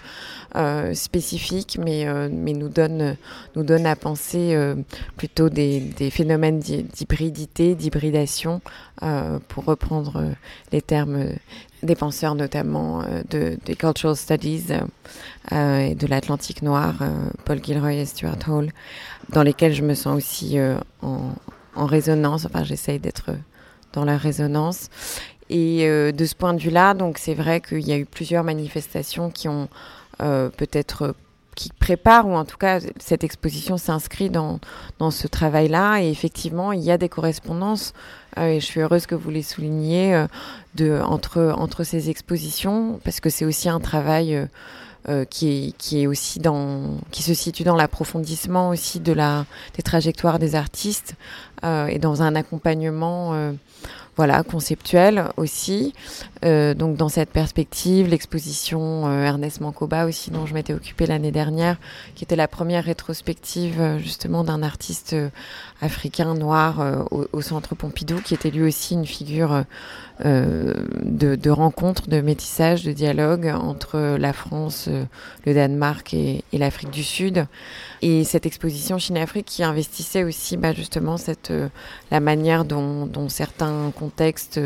spécifiques, 0.95 1.79
mais, 1.83 2.07
euh, 2.07 2.29
nous 2.29 2.69
donne 2.69 3.87
à 3.87 3.97
penser 3.97 4.55
euh, 4.55 4.75
plutôt 5.17 5.49
des, 5.49 5.93
phénomènes 6.11 6.59
d'hybridité, 6.59 7.75
d'hybridation, 7.75 8.61
pour 9.49 9.65
reprendre 9.65 10.23
les 10.71 10.81
termes 10.81 11.27
des 11.83 11.97
penseurs 11.97 12.37
notamment 12.37 13.03
de, 13.31 13.59
des 13.65 13.75
Cultural 13.75 14.15
Studies 14.15 14.67
et 15.51 15.95
de 15.97 16.07
l'Atlantique 16.07 16.63
noir, 16.63 16.95
Paul 17.45 17.63
Gilroy 17.65 17.95
et 17.95 18.07
Stuart 18.07 18.39
Hall, 18.47 18.71
dans 19.31 19.43
lesquels 19.43 19.75
je 19.75 19.83
me 19.83 19.95
sens 19.95 20.17
aussi 20.17 20.57
en, 21.03 21.35
en 21.75 21.87
résonance, 21.87 22.47
enfin 22.47 22.63
j'essaye 22.63 23.01
d'être 23.01 23.31
dans 23.93 24.05
la 24.05 24.17
résonance. 24.17 24.89
Et 25.51 25.85
de 26.13 26.25
ce 26.25 26.35
point 26.37 26.55
de 26.55 26.61
vue-là, 26.61 26.95
donc 26.95 27.19
c'est 27.19 27.35
vrai 27.35 27.61
qu'il 27.61 27.87
y 27.87 27.93
a 27.93 27.99
eu 27.99 28.07
plusieurs 28.07 28.45
manifestations 28.45 29.31
qui 29.31 29.49
ont 29.49 29.63
euh, 29.63 29.67
peut-être 30.57 31.03
euh, 31.03 31.13
qui 31.55 31.69
prépare, 31.69 32.27
ou 32.27 32.35
en 32.35 32.47
tout 32.47 32.57
cas 32.57 32.81
cette 32.99 33.25
exposition 33.25 33.77
s'inscrit 33.77 34.31
dans, 34.31 34.59
dans 34.99 35.11
ce 35.11 35.29
travail-là. 35.29 36.01
Et 36.01 36.11
effectivement, 36.11 36.73
il 36.73 36.81
y 36.81 36.91
a 36.91 36.97
des 36.97 37.11
correspondances, 37.11 37.93
euh, 38.39 38.47
et 38.47 38.61
je 38.61 38.65
suis 38.65 38.81
heureuse 38.81 39.07
que 39.07 39.15
vous 39.15 39.31
les 39.31 39.43
souligniez, 39.43 40.27
de, 40.75 40.99
entre, 41.05 41.55
entre 41.57 41.85
ces 41.85 42.09
expositions, 42.09 43.01
parce 43.05 43.21
que 43.21 43.29
c'est 43.29 43.45
aussi 43.45 43.69
un 43.69 43.81
travail 43.81 44.49
qui, 45.31 45.49
est, 45.49 45.77
qui 45.77 46.03
est 46.03 46.07
aussi 46.07 46.39
dans, 46.39 46.97
qui 47.11 47.25
se 47.25 47.35
situe 47.35 47.65
dans 47.65 47.75
l'approfondissement 47.75 48.71
aussi 48.71 49.01
de 49.01 49.13
la, 49.13 49.45
des 49.77 49.83
trajectoires 49.83 50.39
des 50.39 50.55
artistes 50.55 51.17
et 51.65 51.99
dans 51.99 52.23
un 52.23 52.37
accompagnement 52.37 53.53
voilà, 54.17 54.43
conceptuel 54.43 55.25
aussi. 55.39 55.95
Euh, 56.45 56.75
donc 56.75 56.97
dans 56.97 57.09
cette 57.09 57.31
perspective, 57.31 58.09
l'exposition 58.09 59.07
euh, 59.07 59.25
Ernest 59.25 59.61
Mancoba 59.61 60.07
aussi 60.07 60.31
dont 60.31 60.45
je 60.45 60.53
m'étais 60.53 60.75
occupée 60.75 61.07
l'année 61.07 61.31
dernière, 61.31 61.79
qui 62.15 62.25
était 62.25 62.37
la 62.37 62.49
première 62.49 62.85
rétrospective 62.85 63.81
euh, 63.81 63.99
justement 63.99 64.45
d'un 64.45 64.63
artiste 64.63 65.17
africain 65.81 66.35
noir 66.35 67.07
au, 67.11 67.41
Centre 67.41 67.75
Pompidou, 67.75 68.21
qui 68.21 68.35
était 68.35 68.51
lui 68.51 68.63
aussi 68.63 68.95
une 68.95 69.07
figure 69.07 69.65
de, 70.25 71.35
de, 71.35 71.51
rencontre, 71.51 72.09
de 72.09 72.21
métissage, 72.21 72.85
de 72.85 72.93
dialogue 72.93 73.47
entre 73.47 74.17
la 74.19 74.33
France, 74.33 74.89
le 75.47 75.55
Danemark 75.55 76.15
et, 76.15 76.45
l'Afrique 76.53 76.91
du 76.91 77.03
Sud. 77.03 77.47
Et 78.03 78.25
cette 78.25 78.47
exposition 78.47 78.99
Chine-Afrique 78.99 79.47
qui 79.47 79.65
investissait 79.65 80.23
aussi 80.23 80.57
bah, 80.57 80.73
justement 80.73 81.17
cette, 81.17 81.53
la 82.11 82.21
manière 82.21 82.65
dont, 82.65 83.29
certains 83.29 83.93
contextes 83.99 84.61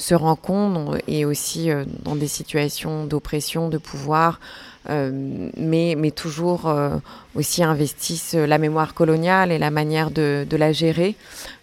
se 0.00 0.14
rencontrent 0.14 0.98
et 1.06 1.24
aussi 1.24 1.70
euh, 1.70 1.84
dans 2.02 2.16
des 2.16 2.28
situations 2.28 3.04
d'oppression, 3.04 3.68
de 3.68 3.78
pouvoir, 3.78 4.40
euh, 4.88 5.50
mais, 5.56 6.10
toujours 6.10 6.68
euh, 6.68 6.96
aussi 7.34 7.62
investissent 7.62 8.34
la 8.34 8.58
mémoire 8.58 8.94
coloniale 8.94 9.52
et 9.52 9.58
la 9.58 9.70
manière 9.70 10.10
de 10.10 10.46
la 10.50 10.72
gérer, 10.72 11.14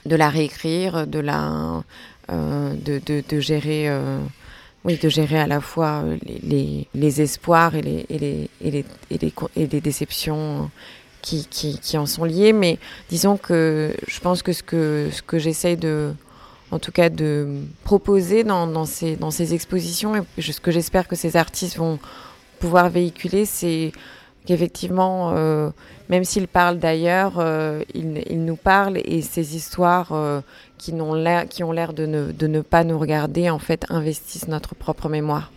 de 0.06 0.15
la 0.15 0.29
réécrire, 0.29 1.08
de, 1.08 1.20
la, 1.20 1.84
de, 2.29 3.01
de, 3.05 3.24
de, 3.27 3.39
gérer. 3.39 3.89
oui, 4.84 4.98
de 4.98 5.10
gérer 5.10 5.39
à 5.39 5.48
la 5.48 5.62
fois 5.62 6.03
les, 6.25 6.39
les, 6.43 6.88
les 6.93 7.22
espoirs 7.22 7.75
et 7.75 7.81
les, 7.81 8.05
et 8.10 8.19
les, 8.19 8.50
et 8.62 8.72
les, 8.72 8.86
et 9.12 9.17
les, 9.17 9.34
et 9.55 9.67
les 9.67 9.81
déceptions 9.81 10.69
qui, 11.22 11.48
qui, 11.50 11.79
qui, 11.79 11.98
en 11.98 12.05
sont 12.05 12.24
liées. 12.24 12.53
Mais 12.53 12.79
disons 13.10 13.38
que 13.38 13.93
je 14.07 14.19
pense 14.19 14.43
que 14.43 14.53
ce 14.53 14.63
que, 14.63 15.10
ce 15.12 15.22
que 15.22 15.39
j'essaye 15.39 15.77
de 15.77 16.13
en 16.72 16.79
tout 16.79 16.91
cas 16.91 17.10
de 17.10 17.62
proposer 17.84 18.43
dans, 18.43 18.67
dans, 18.67 18.86
ces, 18.86 19.15
dans 19.15 19.31
ces 19.31 19.53
expositions, 19.53 20.15
et 20.38 20.41
ce 20.41 20.60
que 20.60 20.72
j'espère 20.72 21.07
que 21.07 21.15
ces 21.15 21.38
artistes 21.38 21.77
vont 21.77 22.00
pouvoir 22.60 22.89
véhiculer, 22.89 23.46
c'est 23.46 23.91
qu'effectivement, 24.46 25.31
euh, 25.36 25.69
même 26.10 26.24
s'ils 26.24 26.48
parlent 26.48 26.79
d'ailleurs, 26.79 27.36
euh, 27.38 27.84
ils, 27.93 28.24
ils, 28.29 28.43
nous 28.43 28.55
parlent 28.55 28.98
et 28.98 29.22
ces 29.22 29.55
histoires 29.55 30.12
euh, 30.12 30.41
qui, 30.77 30.93
ont 30.93 31.13
l'air, 31.13 31.48
qui 31.48 31.63
ont 31.63 31.72
l'air 31.72 31.93
de 31.93 32.05
ne, 32.05 32.31
de 32.31 32.48
ne 32.48 32.62
pas 32.62 32.84
nous 32.84 32.98
regarder, 32.98 33.50
en 33.50 33.60
fait, 33.60 33.86
investissent 33.89 34.48
notre 34.48 34.75
propre 34.75 35.10
mémoire. 35.10 35.51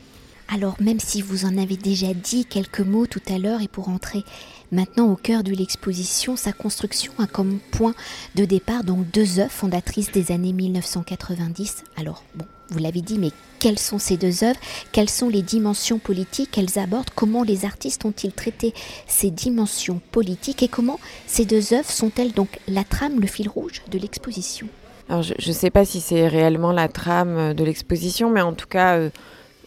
Alors, 0.52 0.74
même 0.80 0.98
si 0.98 1.22
vous 1.22 1.44
en 1.44 1.56
avez 1.56 1.76
déjà 1.76 2.12
dit 2.12 2.44
quelques 2.44 2.80
mots 2.80 3.06
tout 3.06 3.22
à 3.28 3.38
l'heure 3.38 3.62
et 3.62 3.68
pour 3.68 3.88
entrer 3.88 4.24
Maintenant, 4.72 5.10
au 5.10 5.16
cœur 5.16 5.42
de 5.42 5.50
l'exposition, 5.50 6.36
sa 6.36 6.52
construction 6.52 7.12
a 7.18 7.26
comme 7.26 7.58
point 7.72 7.94
de 8.36 8.44
départ 8.44 8.84
donc 8.84 9.10
deux 9.10 9.40
œuvres 9.40 9.50
fondatrices 9.50 10.12
des 10.12 10.30
années 10.30 10.52
1990. 10.52 11.82
Alors, 11.96 12.22
bon, 12.36 12.44
vous 12.68 12.78
l'avez 12.78 13.00
dit, 13.00 13.18
mais 13.18 13.32
quelles 13.58 13.80
sont 13.80 13.98
ces 13.98 14.16
deux 14.16 14.44
œuvres? 14.44 14.60
Quelles 14.92 15.10
sont 15.10 15.28
les 15.28 15.42
dimensions 15.42 15.98
politiques 15.98 16.52
qu'elles 16.52 16.78
abordent? 16.78 17.10
Comment 17.16 17.42
les 17.42 17.64
artistes 17.64 18.04
ont-ils 18.04 18.32
traité 18.32 18.72
ces 19.08 19.32
dimensions 19.32 20.00
politiques? 20.12 20.62
Et 20.62 20.68
comment 20.68 21.00
ces 21.26 21.44
deux 21.44 21.74
œuvres 21.74 21.90
sont-elles 21.90 22.32
donc 22.32 22.60
la 22.68 22.84
trame, 22.84 23.18
le 23.18 23.26
fil 23.26 23.48
rouge 23.48 23.82
de 23.90 23.98
l'exposition? 23.98 24.68
Alors, 25.10 25.24
je 25.24 25.34
ne 25.34 25.52
sais 25.52 25.70
pas 25.70 25.84
si 25.84 26.00
c'est 26.00 26.28
réellement 26.28 26.70
la 26.70 26.86
trame 26.86 27.52
de 27.52 27.64
l'exposition, 27.64 28.30
mais 28.30 28.42
en 28.42 28.52
tout 28.52 28.68
cas, 28.68 28.96
euh, 28.96 29.10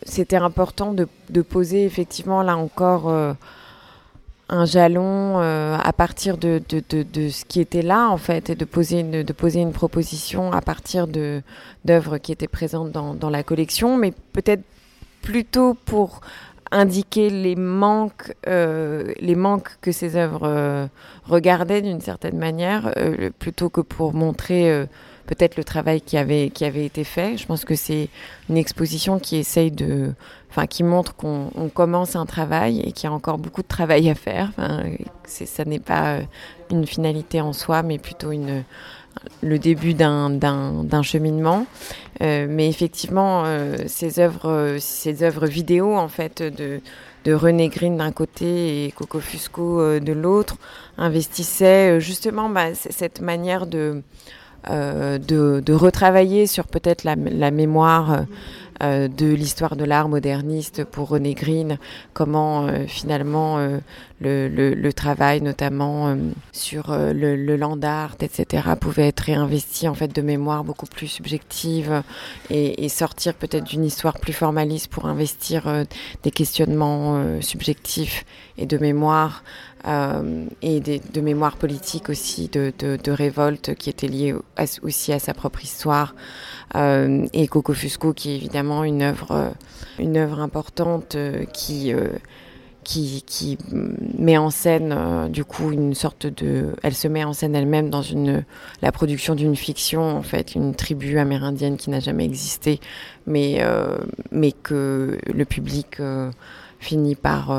c'était 0.03 0.38
important 0.38 0.93
de, 0.93 1.41
poser 1.41 1.85
effectivement 1.85 2.41
là 2.43 2.55
encore... 2.57 3.09
Euh, 3.09 3.33
un 4.50 4.65
jalon 4.65 5.39
euh, 5.39 5.77
à 5.81 5.93
partir 5.93 6.38
de, 6.38 6.62
ce 6.69 7.45
qui 7.45 7.59
était 7.59 7.81
là 7.81 8.09
en 8.09 8.17
fait 8.17 8.50
et 8.50 8.55
de 8.55 8.65
poser 8.65 9.00
une, 9.00 9.23
de 9.23 9.33
poser 9.33 9.62
une 9.62 9.71
proposition 9.71 10.51
à 10.51 10.62
partir 10.62 11.07
d'œuvres 11.07 12.17
qui 12.17 12.31
étaient 12.31 12.47
présentes 12.47 12.91
dans, 12.91 13.29
la 13.29 13.41
collection 13.41 13.97
mais 13.97 14.13
peut-être 14.33 14.63
plutôt 15.21 15.73
pour 15.73 16.21
indiquer 16.71 17.29
les 17.29 17.55
manques 17.55 18.33
euh, 18.47 19.13
les 19.19 19.35
manques 19.35 19.77
que 19.81 19.91
ces 19.91 20.17
œuvres 20.17 20.43
euh, 20.43 20.88
regardaient 21.25 21.81
d'une 21.81 22.01
certaine 22.01 22.38
manière 22.38 22.91
euh, 22.97 23.29
plutôt 23.39 23.69
que 23.69 23.81
pour 23.81 24.13
montrer 24.13 24.71
euh, 24.71 24.85
peut-être 25.27 25.58
le 25.58 25.63
travail 25.63 26.01
qui 26.01 26.18
avait, 26.18 26.50
qui 26.50 26.65
avait 26.65 26.86
été 26.86 27.03
fait. 27.03 27.38
Je 27.38 27.46
pense 27.46 27.65
que 27.65 27.75
c'est 27.75 28.10
une 28.50 28.58
exposition 28.58 29.20
qui 29.20 29.38
essaye 29.38 29.72
de, 29.72 30.13
enfin, 30.50 30.68
qui 30.68 30.84
montre 30.84 31.15
qu'on 31.15 31.70
commence 31.74 32.15
un 32.15 32.25
travail 32.25 32.82
et 32.82 32.92
qu'il 32.92 33.10
y 33.10 33.12
a 33.12 33.13
encore 33.13 33.38
beaucoup 33.38 33.62
de 33.62 33.68
travail 33.68 34.10
à 34.10 34.15
faire. 34.15 34.51
Enfin, 34.58 34.84
ça 35.25 35.65
n'est 35.65 35.80
pas 35.80 36.20
une 36.72 36.86
finalité 36.86 37.42
en 37.42 37.53
soi, 37.53 37.84
mais 37.84 37.98
plutôt 37.98 38.32
une, 38.32 38.63
le 39.42 39.60
début 39.60 39.94
d'un 39.94 41.01
cheminement. 41.03 41.65
Euh, 42.22 42.48
mais 42.50 42.68
effectivement, 42.68 43.44
euh, 43.46 43.77
ces 43.88 44.20
œuvres, 44.20 44.77
ces 44.80 45.24
œuvres 45.24 45.48
vidéo 45.48 45.96
en 45.96 46.08
fait 46.08 46.42
de 46.44 46.82
de 47.25 47.34
René 47.34 47.70
Green 47.70 47.98
d'un 47.98 48.12
côté 48.12 48.86
et 48.86 48.92
Coco 48.92 49.20
Fusco 49.20 49.80
euh, 49.80 50.00
de 50.00 50.13
l'autre 50.13 50.58
investissaient 50.98 52.00
justement 52.00 52.50
bah, 52.50 52.74
cette 52.75 53.22
manière 53.22 53.65
de 53.65 53.77
euh, 53.77 54.01
de, 54.70 55.60
de, 55.60 55.74
retravailler 55.74 56.48
sur 56.48 56.67
peut-être 56.67 57.03
la, 57.03 57.15
mémoire 57.51 58.25
euh, 58.82 59.08
de 59.08 59.27
l'histoire 59.27 59.75
de 59.75 59.86
l'art 59.86 60.10
moderniste 60.10 60.84
pour 60.84 61.10
René 61.10 61.36
Green, 61.36 61.77
comment 62.13 62.65
euh, 62.65 62.86
finalement 62.88 63.60
euh, 63.60 63.79
le, 64.20 64.91
travail 64.91 65.41
notamment 65.41 66.08
euh, 66.08 66.15
sur 66.51 66.91
le, 66.91 67.36
le, 67.36 67.55
land 67.55 67.79
art, 67.84 68.15
etc., 68.20 68.63
pouvait 68.79 69.10
être 69.10 69.22
réinvesti 69.22 69.88
en 69.88 69.93
fait 69.93 70.13
de 70.13 70.22
mémoire 70.22 70.63
beaucoup 70.63 70.86
plus 70.86 71.08
subjective 71.08 72.03
et 72.50 72.89
sortir 72.89 73.36
peut-être 73.36 73.63
d'une 73.63 73.86
histoire 73.86 74.20
plus 74.20 74.34
formaliste 74.34 74.89
pour 74.89 75.05
investir 75.05 75.86
des 76.24 76.32
questionnements 76.32 77.41
subjectifs 77.41 78.25
et 78.58 78.65
de 78.65 78.77
mémoire 78.77 79.43
euh, 79.86 80.46
et 80.62 80.80
des, 80.80 81.02
de 81.13 81.20
mémoire 81.20 81.58
politique 81.58 82.10
aussi, 82.10 82.48
de, 82.48 82.72
de, 82.80 83.12
révolte 83.12 83.75
qui 83.75 83.90
était 83.90 84.08
liée 84.08 84.34
aussi 84.82 85.12
à 85.12 85.20
sa 85.20 85.34
propre 85.34 85.62
histoire. 85.62 86.16
Euh, 86.75 87.28
et 87.34 87.48
Coco 87.50 87.74
Fusco, 87.74 88.13
qui 88.13 88.32
est 88.32 88.36
évidemment 88.36 88.86
une 88.86 89.02
œuvre, 89.02 89.54
une 90.00 90.16
œuvre 90.16 90.40
importante 90.40 91.16
euh, 91.16 91.44
qui, 91.54 91.94
qui, 92.86 93.24
qui 93.28 93.58
met 94.18 94.38
en 94.38 94.52
scène 94.52 95.30
du 95.30 95.44
coup 95.44 95.72
une 95.72 95.94
sorte 95.96 96.28
de, 96.28 96.75
elle 96.82 96.96
se 96.96 97.10
met 97.10 97.25
en 97.25 97.34
scène 97.34 97.54
elle-même 97.54 97.90
dans 97.90 98.02
une 98.02 98.46
la 98.82 98.94
production 98.94 99.36
d'une 99.36 99.56
fiction 99.56 100.18
en 100.18 100.24
fait, 100.24 100.56
une 100.56 100.75
tribu 100.75 101.18
amérindienne 101.18 101.75
qui 101.75 101.90
n'a 101.90 102.00
jamais 102.00 102.24
existé, 102.25 102.80
mais 103.28 103.62
mais 104.32 104.54
que 104.54 105.18
le 105.34 105.46
public 105.46 105.98
finit 106.80 107.16
par 107.16 107.52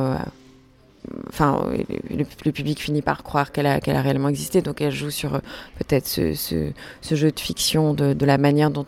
enfin, 1.34 1.64
le, 2.10 2.52
public 2.52 2.80
finit 2.80 3.02
par 3.02 3.24
croire 3.24 3.50
qu'elle 3.50 3.66
a, 3.66 3.78
réellement 3.78 4.28
existé. 4.28 4.62
Donc 4.62 4.80
elle 4.80 4.92
joue 4.92 5.10
sur 5.10 5.34
euh, 5.34 5.38
peut-être 5.78 6.06
ce, 6.06 6.72
jeu 7.02 7.32
de 7.32 7.40
fiction, 7.40 7.92
de, 7.92 8.24
la 8.24 8.38
manière 8.38 8.70
dont 8.70 8.86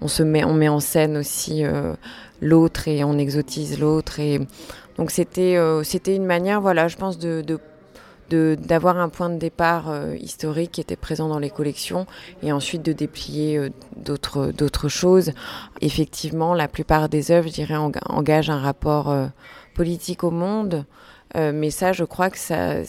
on, 0.00 0.08
se 0.08 0.22
met, 0.22 0.44
on 0.44 0.54
met 0.54 0.68
en 0.68 0.80
scène 0.80 1.18
aussi 1.18 1.64
euh, 1.64 1.92
l'autre 2.40 2.88
et 2.88 3.04
on 3.04 3.18
exotise 3.18 3.78
l'autre. 3.78 4.20
Et 4.20 4.40
donc 4.96 5.10
c'était, 5.10 5.56
euh, 5.56 5.82
c'était 5.82 6.16
une 6.16 6.24
manière, 6.24 6.62
voilà, 6.62 6.88
je 6.88 6.96
pense 6.96 7.18
de, 7.18 7.44
d'avoir 8.30 8.98
un 8.98 9.10
point 9.10 9.28
de 9.28 9.38
départ 9.38 9.94
historique 10.18 10.72
qui 10.72 10.80
était 10.80 10.96
présent 10.96 11.28
dans 11.28 11.38
les 11.38 11.50
collections 11.50 12.06
et 12.42 12.52
ensuite 12.52 12.82
de 12.82 12.92
déplier 12.92 13.70
d'autres 13.96 14.88
choses. 14.88 15.32
Effectivement, 15.82 16.54
la 16.54 16.68
plupart 16.68 17.08
des 17.10 17.30
œuvres, 17.30 17.48
je 17.48 17.52
dirais, 17.52 17.76
engagent 17.76 18.50
un 18.50 18.58
rapport 18.58 19.14
politique 19.74 20.24
au 20.24 20.30
monde. 20.30 20.86
Mais 21.36 21.70
ça, 21.70 21.92
je 21.92 22.04
crois 22.04 22.30
que 22.30 22.38
ça, 22.38 22.82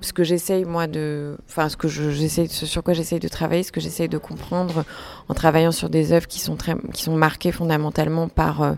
ce 0.00 0.12
que 0.12 0.24
j'essaye 0.24 0.64
moi 0.64 0.86
de, 0.86 1.36
enfin 1.48 1.68
ce 1.68 1.76
que 1.76 1.88
j'essaie, 1.88 2.46
sur 2.46 2.82
quoi 2.82 2.94
j'essaye 2.94 3.20
de 3.20 3.28
travailler, 3.28 3.62
ce 3.62 3.72
que 3.72 3.80
j'essaye 3.80 4.08
de 4.08 4.18
comprendre 4.18 4.84
en 5.28 5.34
travaillant 5.34 5.72
sur 5.72 5.90
des 5.90 6.12
œuvres 6.12 6.26
qui 6.26 6.40
sont 6.40 6.56
très, 6.56 6.74
qui 6.92 7.02
sont 7.02 7.16
marquées 7.16 7.52
fondamentalement 7.52 8.28
par 8.28 8.62
euh, 8.62 8.72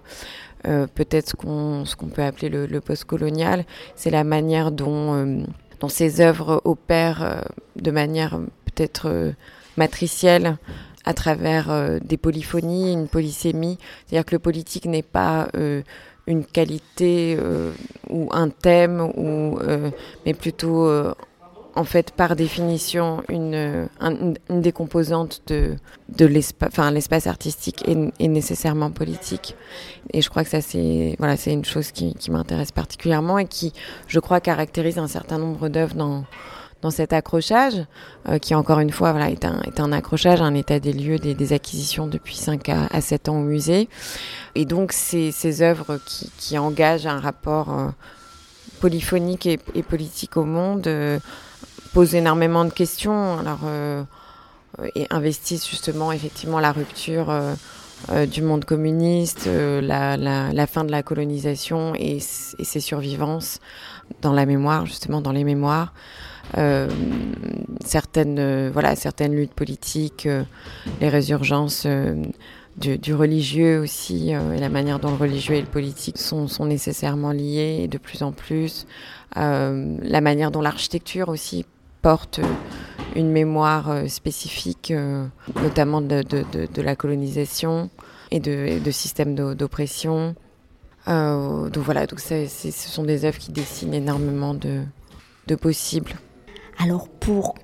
euh, 0.67 0.87
peut-être 0.95 1.31
ce 1.31 1.37
qu'on, 1.37 1.85
ce 1.85 1.97
qu'on 1.97 2.07
peut 2.07 2.23
appeler 2.23 2.49
le, 2.49 2.67
le 2.67 2.81
post-colonial, 2.81 3.65
c'est 3.97 4.11
la 4.11 4.25
manière 4.25 4.71
dont, 4.71 5.15
euh, 5.15 5.43
dont 5.81 5.89
ces 5.89 6.21
œuvres 6.21 6.61
opèrent 6.65 7.45
de 7.77 7.91
manière 7.91 8.39
peut-être 8.67 9.33
matricielle 9.77 10.57
à 11.05 11.15
travers 11.15 11.99
des 12.01 12.17
polyphonies, 12.17 12.93
une 12.93 13.09
polysémie, 13.09 13.79
c'est-à-dire 14.07 14.25
que 14.25 14.37
le 14.37 14.39
politique 14.39 14.87
n'est 14.87 15.03
pas 15.03 15.49
une 16.33 16.45
qualité 16.45 17.37
euh, 17.39 17.73
ou 18.11 18.29
un 18.33 18.49
thème, 18.49 19.01
ou, 19.01 19.59
euh, 19.61 19.91
mais 20.27 20.35
plutôt, 20.35 20.87
euh, 20.87 21.15
en 21.75 21.85
fait, 21.85 22.11
par 22.11 22.37
définition, 22.37 23.23
une, 23.29 23.89
une 24.01 24.61
des 24.61 24.73
composantes 24.73 25.43
de, 25.47 25.77
de 26.09 26.27
l'espace, 26.27 26.69
enfin, 26.73 26.91
l'espace 26.91 27.27
artistique 27.27 27.85
est, 27.87 28.29
nécessairement 28.29 28.91
politique. 28.91 29.55
Et 30.13 30.21
je 30.21 30.29
crois 30.29 30.45
que 30.45 30.51
ça, 30.51 30.61
c'est 30.61 31.17
voilà, 31.19 31.37
c'est 31.37 31.53
une 31.53 31.65
chose 31.65 31.93
qui, 31.93 32.15
qui 32.15 32.31
m'intéresse 32.31 32.73
particulièrement 32.73 33.39
et 33.39 33.47
qui, 33.47 33.73
je 34.09 34.21
crois, 34.21 34.41
caractérise 34.41 34.99
un 34.99 35.09
certain 35.09 35.39
nombre 35.39 35.69
d'œuvres 35.69 36.25
dans 36.83 36.91
cet 36.91 37.13
accrochage, 37.13 37.75
euh, 38.29 38.39
qui 38.39 38.55
encore 38.55 38.81
une 38.81 38.91
fois 38.91 39.15
est, 39.29 39.45
un, 39.45 39.63
est 39.63 39.81
un 39.81 39.93
accrochage, 39.93 40.43
un 40.43 40.55
état 40.55 40.81
des 40.81 40.93
lieux 40.93 41.19
des, 41.19 41.53
acquisitions 41.53 42.09
depuis 42.09 42.37
5 42.37 42.69
à, 42.69 42.87
à, 42.91 43.01
7 43.01 43.29
ans 43.29 43.39
au 43.39 43.45
musée. 43.45 43.89
Et 44.57 44.65
donc 44.65 44.93
ces, 44.93 45.63
œuvres 45.63 45.99
qui, 46.39 46.59
engagent 46.59 47.07
un 47.07 47.21
rapport 47.21 47.73
euh, 47.73 47.89
polyphonique 48.81 49.47
et, 49.47 49.59
politique 49.83 50.37
au 50.37 50.45
monde 50.45 50.87
euh, 50.89 51.19
posent 51.95 52.17
énormément 52.17 52.65
de 52.65 52.71
questions 52.71 53.39
alors, 53.39 53.61
et 54.95 55.07
investissent 55.11 55.69
justement 55.69 56.11
effectivement 56.11 56.59
la 56.59 56.73
rupture 56.73 57.31
du 58.33 58.41
monde 58.41 58.65
communiste, 58.65 59.47
la, 59.47 60.67
fin 60.67 60.85
de 60.85 60.91
la 60.91 61.03
colonisation 61.03 61.95
et 61.95 62.19
ses 62.19 62.81
survivances 62.81 63.61
dans 64.23 64.33
la 64.33 64.47
mémoire, 64.47 64.87
justement 64.87 65.21
dans 65.21 65.33
les 65.33 65.45
mémoires. 65.45 65.93
Euh, 66.59 66.89
certaines, 67.85 68.39
euh, 68.39 68.71
voilà, 68.73 68.95
certaines 68.95 69.35
luttes 69.35 69.55
politiques, 69.55 70.27
euh, 70.27 70.43
les 71.01 71.09
résurgences 71.09 71.87
du, 72.77 73.15
religieux 73.15 73.81
aussi, 73.81 74.31
et 74.31 74.59
la 74.59 74.69
manière 74.69 74.99
dont 74.99 75.11
le 75.11 75.17
religieux 75.17 75.57
et 75.57 75.61
le 75.61 75.67
politique 75.67 76.19
sont, 76.19 76.49
sont 76.49 76.67
nécessairement 76.67 77.33
liés 77.33 77.87
de 77.89 77.99
plus 77.99 78.23
en 78.23 78.33
plus, 78.33 78.87
la 79.37 80.21
manière 80.21 80.51
dont 80.51 80.63
l'architecture 80.63 81.29
aussi 81.29 81.67
porte 82.01 82.41
une 83.15 83.31
mémoire 83.31 84.09
spécifique, 84.09 84.93
notamment 85.63 86.01
de, 86.01 86.23
de, 86.23 86.83
la 86.83 86.97
colonisation 86.97 87.91
et 88.31 88.41
de, 88.41 88.91
systèmes 88.91 89.35
d'oppression. 89.55 90.35
Donc 91.07 91.77
voilà, 91.77 92.07
donc 92.07 92.21
ce 92.21 92.49
sont 92.49 93.05
des 93.05 93.27
œuvres 93.27 93.39
qui 93.39 93.53
dessinent 93.53 93.95
énormément 93.95 94.55
de 94.55 95.55
possibles. 95.57 96.15
Alors 96.79 97.09
pour 97.09 97.55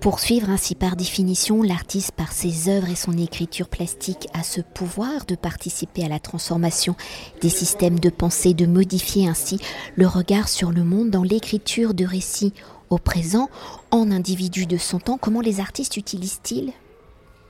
poursuivre 0.00 0.50
ainsi 0.50 0.74
par 0.74 0.96
définition, 0.96 1.62
l'artiste 1.62 2.12
par 2.12 2.30
ses 2.30 2.68
œuvres 2.68 2.90
et 2.90 2.94
son 2.94 3.16
écriture 3.16 3.68
plastique 3.68 4.28
a 4.34 4.42
ce 4.42 4.60
pouvoir 4.60 5.24
de 5.24 5.34
participer 5.34 6.04
à 6.04 6.08
la 6.08 6.18
transformation 6.18 6.94
des 7.40 7.48
systèmes 7.48 7.98
de 7.98 8.10
pensée, 8.10 8.52
de 8.52 8.66
modifier 8.66 9.26
ainsi 9.26 9.58
le 9.96 10.06
regard 10.06 10.48
sur 10.50 10.72
le 10.72 10.84
monde 10.84 11.08
dans 11.08 11.22
l'écriture 11.22 11.94
de 11.94 12.04
récits 12.04 12.52
au 12.90 12.98
présent, 12.98 13.48
en 13.90 14.10
individu 14.10 14.66
de 14.66 14.76
son 14.76 14.98
temps. 14.98 15.16
Comment 15.16 15.40
les 15.40 15.58
artistes 15.58 15.96
utilisent-ils 15.96 16.74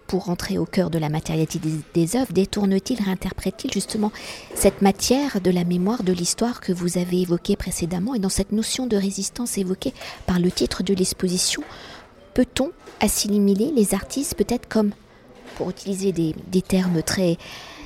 pour 0.07 0.29
entrer 0.29 0.59
au 0.59 0.67
cœur 0.67 0.91
de 0.91 0.99
la 0.99 1.09
matérialité 1.09 1.59
des, 1.59 1.73
des 1.95 2.17
œuvres, 2.17 2.33
détourne-t-il, 2.33 3.03
réinterprète-t-il 3.03 3.73
justement 3.73 4.13
cette 4.55 4.83
matière 4.83 5.41
de 5.41 5.51
la 5.51 5.65
mémoire 5.65 6.03
de 6.03 6.13
l'histoire 6.13 6.61
que 6.61 6.73
vous 6.73 6.99
avez 6.99 7.23
évoquée 7.23 7.57
précédemment? 7.57 8.15
Et 8.15 8.19
dans 8.19 8.29
cette 8.29 8.53
notion 8.53 8.87
de 8.87 8.97
résistance 8.97 9.59
évoquée 9.59 9.95
par 10.27 10.39
le 10.39 10.51
titre 10.51 10.83
de 10.83 10.95
l'exposition, 10.95 11.63
peut-on 12.35 12.71
assimiler 13.01 13.73
les 13.75 13.95
artistes 13.95 14.35
peut-être 14.35 14.69
comme, 14.69 14.93
pour 15.57 15.71
utiliser 15.71 16.13
des, 16.13 16.35
des 16.49 16.63
termes 16.63 17.03
très, 17.03 17.37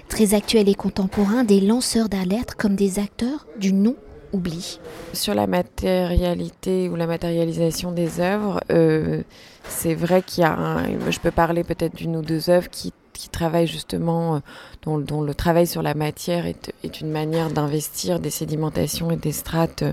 très 0.09 0.35
actuels 0.35 0.69
et 0.69 0.75
contemporains, 0.75 1.45
des 1.45 1.61
lanceurs 1.61 2.09
d'alerte 2.09 2.55
comme 2.55 2.75
des 2.75 2.99
acteurs 2.99 3.47
du 3.59 3.73
non 3.73 3.97
oubli 4.33 4.81
Sur 5.13 5.35
la 5.35 5.47
matérialité 5.47 6.89
ou 6.89 6.97
la 6.97 7.07
matérialisation 7.07 7.93
des 7.93 8.21
œuvres, 8.21 8.61
euh, 8.71 9.23
c'est 9.69 9.95
vrai 9.95 10.23
qu'il 10.23 10.43
y 10.43 10.47
a 10.47 10.53
un, 10.53 11.11
je 11.11 11.19
peux 11.19 11.31
parler 11.31 11.65
peut-être 11.65 11.95
d'une 11.95 12.17
ou 12.17 12.23
deux 12.23 12.51
œuvres 12.51 12.69
qui, 12.71 12.93
qui 13.13 13.29
travaillent 13.29 13.67
justement, 13.67 14.37
euh, 14.37 14.39
dont, 14.83 14.99
dont, 14.99 15.23
le 15.23 15.35
travail 15.35 15.67
sur 15.67 15.83
la 15.83 15.95
matière 15.95 16.47
est, 16.47 16.73
est 16.85 17.01
une 17.01 17.11
manière 17.11 17.51
d'investir 17.51 18.21
des 18.21 18.31
sédimentations 18.31 19.11
et 19.11 19.17
des 19.17 19.33
strates 19.33 19.85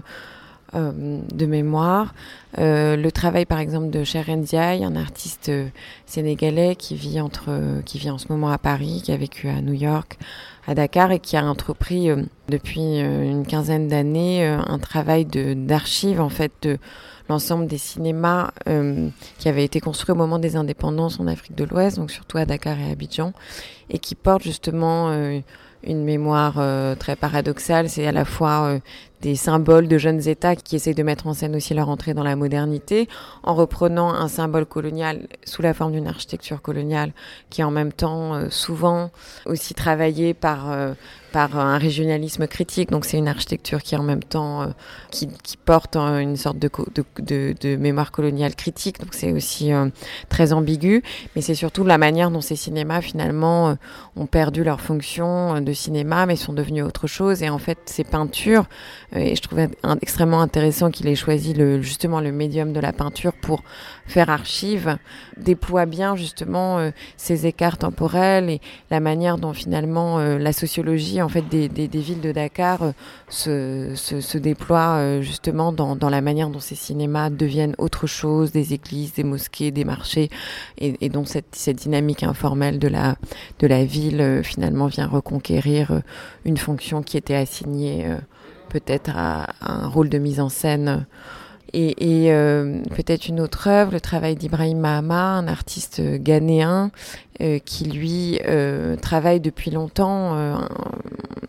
euh, 0.76 0.92
de 1.34 1.46
mémoire. 1.46 2.14
Euh, 2.58 2.98
le 2.98 3.10
travail 3.10 3.46
par 3.46 3.60
exemple 3.60 3.92
de 3.92 4.04
Cher 4.04 4.26
Ndiaye, 4.30 4.84
un 4.84 4.98
artiste 4.98 5.48
euh, 5.48 5.68
sénégalais 6.06 6.76
qui 6.76 6.96
vit, 6.96 7.22
entre, 7.22 7.82
qui 7.86 7.98
vit 7.98 8.10
en 8.10 8.18
ce 8.18 8.26
moment 8.30 8.50
à 8.50 8.58
Paris, 8.58 9.02
qui 9.02 9.14
a 9.14 9.18
vécu 9.18 9.48
à 9.48 9.62
New 9.62 9.74
York, 9.74 10.18
à 10.68 10.76
Dakar 10.76 11.14
et 11.14 11.20
qui 11.20 11.38
a 11.38 11.46
entrepris 11.46 12.10
depuis 12.50 13.00
une 13.00 13.46
quinzaine 13.46 13.88
d'années 13.88 14.46
un 14.46 14.80
travail 14.80 15.26
d'archives 15.26 16.20
en 16.20 16.30
fait 16.30 16.52
de 16.64 16.80
l'ensemble 17.30 17.68
des 17.68 17.78
cinémas 17.78 18.50
qui 19.38 19.48
avaient 19.48 19.64
été 19.64 19.80
construits 19.80 20.14
au 20.14 20.18
moment 20.18 20.40
des 20.40 20.56
indépendances 20.56 21.20
en 21.20 21.28
Afrique 21.28 21.56
de 21.56 21.66
l'Ouest, 21.66 21.98
donc 21.98 22.10
surtout 22.10 22.38
à 22.38 22.46
Dakar 22.46 22.80
et 22.80 22.86
à 22.86 22.92
Abidjan, 22.92 23.34
et 23.92 24.00
qui 24.00 24.16
portent 24.16 24.42
justement 24.42 25.12
une 25.84 26.04
mémoire 26.04 26.56
très 26.98 27.16
paradoxale. 27.16 27.88
C'est 27.88 28.08
à 28.08 28.12
la 28.12 28.26
fois 28.26 28.80
des 29.22 29.36
symboles 29.36 29.88
de 29.88 29.98
jeunes 29.98 30.28
États 30.28 30.56
qui 30.56 30.76
essayent 30.76 30.96
de 30.96 31.04
mettre 31.04 31.28
en 31.28 31.34
scène 31.34 31.56
aussi 31.56 31.74
leur 31.74 31.90
entrée 31.90 32.14
dans 32.14 32.24
la 32.24 32.36
modernité, 32.36 33.08
en 33.44 33.56
reprenant 33.56 34.14
un 34.14 34.28
symbole 34.28 34.66
colonial 34.66 35.28
sous 35.44 35.62
la 35.62 35.74
forme 35.74 35.94
d'une 35.94 36.08
architecture 36.08 36.62
coloniale 36.62 37.12
qui 37.50 37.62
est 37.62 37.64
en 37.64 37.72
même 37.72 37.94
temps 37.94 38.34
euh, 38.34 38.48
souvent 38.50 39.12
aussi 39.46 39.74
travaillée 39.74 40.34
par, 40.34 40.72
euh, 40.72 40.94
par 41.32 41.58
un 41.58 41.78
régionalisme 41.78 42.48
critique. 42.48 42.92
Donc 42.92 43.06
c'est 43.06 43.18
une 43.18 43.28
architecture 43.28 43.82
qui 43.82 43.96
en 43.96 44.04
même 44.04 44.24
temps 44.24 44.64
euh, 44.64 44.68
qui, 45.12 45.28
porte 45.66 45.96
une 45.96 46.36
sorte 46.36 46.60
de, 46.60 46.70
de, 47.20 47.76
mémoire 47.76 48.12
coloniale 48.12 48.56
critique. 48.56 49.00
Donc 49.00 49.14
c'est 49.14 49.32
aussi 49.32 49.72
très 50.30 50.54
ambigu, 50.54 51.02
mais 51.36 51.42
c'est 51.42 51.56
surtout 51.56 51.84
la 51.84 51.98
manière 51.98 52.30
dont 52.30 52.42
ces 52.42 52.56
cinémas 52.56 53.02
finalement 53.02 53.76
ont 54.16 54.26
perdu 54.28 54.64
leur 54.64 54.80
fonction 54.80 55.60
de 55.60 55.74
cinéma, 55.74 56.28
mais 56.28 56.36
sont 56.36 56.54
devenus 56.54 56.84
autre 56.84 57.08
chose. 57.08 57.42
Et 57.42 57.50
en 57.50 57.58
fait, 57.58 57.80
ces 57.86 58.04
peintures 58.04 58.66
et 59.14 59.36
je 59.36 59.42
trouvais 59.42 59.70
extrêmement 60.02 60.42
intéressant 60.42 60.92
qu'il 60.92 61.08
ait 61.08 61.16
choisi 61.16 61.54
le, 61.54 61.82
justement 61.82 62.20
le 62.20 62.32
médium 62.32 62.74
de 62.74 62.80
la 62.80 62.94
peinture 62.94 63.34
pour 63.34 63.64
faire 64.08 64.30
archive, 64.30 64.98
déploie 65.38 65.86
bien 65.86 66.16
justement 66.16 66.78
euh, 66.78 66.92
ces 67.18 67.48
écarts 67.48 67.78
temporels 67.78 68.50
et 68.50 68.62
la 68.92 69.00
manière 69.00 69.38
dont 69.38 69.54
finalement 69.54 70.20
euh, 70.20 70.38
la 70.38 70.54
sociologie 70.54 71.22
en 71.22 71.30
fait 71.30 71.48
des, 71.48 71.68
villes 71.88 72.22
de 72.22 72.32
Dakar 72.32 72.84
euh, 72.84 72.92
se, 73.30 73.96
se, 73.96 74.22
se, 74.22 74.38
déploie 74.38 74.98
euh, 74.98 75.22
justement 75.22 75.72
dans, 75.72 75.96
dans 75.96 76.10
la 76.10 76.22
manière 76.22 76.50
dont 76.50 76.60
ces 76.60 76.76
cinémas 76.76 77.30
deviennent 77.30 77.76
autre 77.78 78.08
chose, 78.08 78.52
des 78.52 78.74
églises, 78.74 79.14
des 79.14 79.24
mosquées, 79.24 79.72
des 79.72 79.86
marchés 79.86 80.30
et, 80.78 80.96
et 81.02 81.10
dont 81.10 81.26
cette, 81.26 81.56
cette 81.56 81.78
dynamique 81.78 82.24
informelle 82.24 82.80
de 82.80 82.88
la, 82.88 83.16
de 83.60 83.68
la 83.68 83.86
ville 83.86 84.22
euh, 84.22 84.44
finalement 84.44 84.88
vient 84.88 85.08
reconquérir 85.08 85.92
euh, 85.92 86.00
une 86.46 86.58
fonction 86.58 87.02
qui 87.02 87.18
était 87.18 87.36
assignée 87.36 88.06
peut-être 88.70 89.12
à, 89.16 89.44
à, 89.62 89.84
un 89.84 89.88
rôle 89.88 90.10
de 90.10 90.18
mise 90.18 90.40
en 90.40 90.50
scène. 90.50 91.06
Et, 91.74 92.26
et 92.26 92.34
euh, 92.34 92.82
peut-être 92.96 93.28
une 93.28 93.42
autre 93.42 93.68
œuvre, 93.68 93.92
le 93.92 94.00
travail 94.00 94.36
d'Ibrahim 94.36 94.80
Mahama, 94.80 95.34
un 95.34 95.48
artiste 95.50 96.02
ghanéen 96.02 96.90
euh, 97.42 97.60
qui 97.60 97.84
lui 97.86 98.40
euh, 98.48 98.96
travaille 98.96 99.42
depuis 99.42 99.72
longtemps 99.72 100.58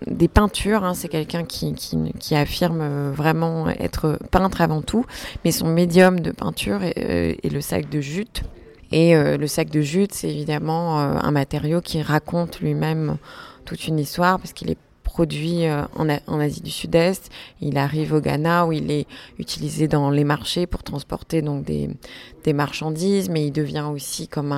des 0.07 0.27
peintures. 0.27 0.83
Hein, 0.83 0.95
C'est 0.95 1.09
quelqu'un 1.09 1.45
qui, 1.45 1.75
qui, 1.75 1.97
qui, 2.19 2.35
affirme 2.35 3.13
vraiment 3.13 3.69
être 3.69 4.19
peintre 4.33 4.63
avant 4.63 4.83
tout, 4.83 5.05
mais 5.45 5.53
son 5.53 5.69
médium 5.69 6.19
de 6.19 6.33
peinture 6.33 6.83
est, 6.83 7.39
est 7.45 7.53
le 7.53 7.61
sac 7.61 7.89
de 7.89 8.01
jute. 8.01 8.43
Et 8.91 9.15
le 9.15 9.47
sac 9.47 9.69
de 9.71 9.81
jute, 9.81 10.15
c'est 10.15 10.29
évidemment 10.29 10.99
un 10.99 11.31
matériau 11.33 11.81
qui 11.81 12.01
raconte 12.03 12.61
lui-même 12.61 13.17
toute 13.65 13.89
une 13.89 13.99
histoire 13.99 14.39
parce 14.39 14.53
qu'il 14.53 14.71
est 14.71 14.79
produit 15.17 15.67
en, 15.67 16.11
en, 16.27 16.41
Asie 16.41 16.61
du 16.61 16.71
Sud-Est. 16.71 17.31
Il 17.63 17.79
arrive 17.79 18.13
au 18.13 18.21
Ghana 18.21 18.67
où 18.67 18.73
il 18.73 18.91
est 18.91 19.07
utilisé 19.39 19.89
dans 19.89 20.11
les 20.11 20.25
marchés 20.25 20.67
pour 20.67 20.83
transporter 20.83 21.41
donc 21.41 21.65
des, 21.65 22.53
marchandises, 22.53 23.31
mais 23.31 23.47
il 23.47 23.51
devient 23.51 23.89
aussi 23.91 24.29
comme 24.29 24.53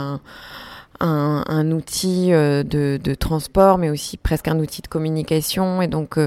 un 0.98 1.70
outil 1.70 2.32
euh, 2.32 2.64
de, 2.64 2.98
de, 3.00 3.14
transport, 3.14 3.78
mais 3.78 3.88
aussi 3.88 4.16
presque 4.16 4.48
un 4.48 4.58
outil 4.58 4.82
de 4.82 4.88
communication. 4.88 5.80
Et 5.80 5.86
donc, 5.86 6.18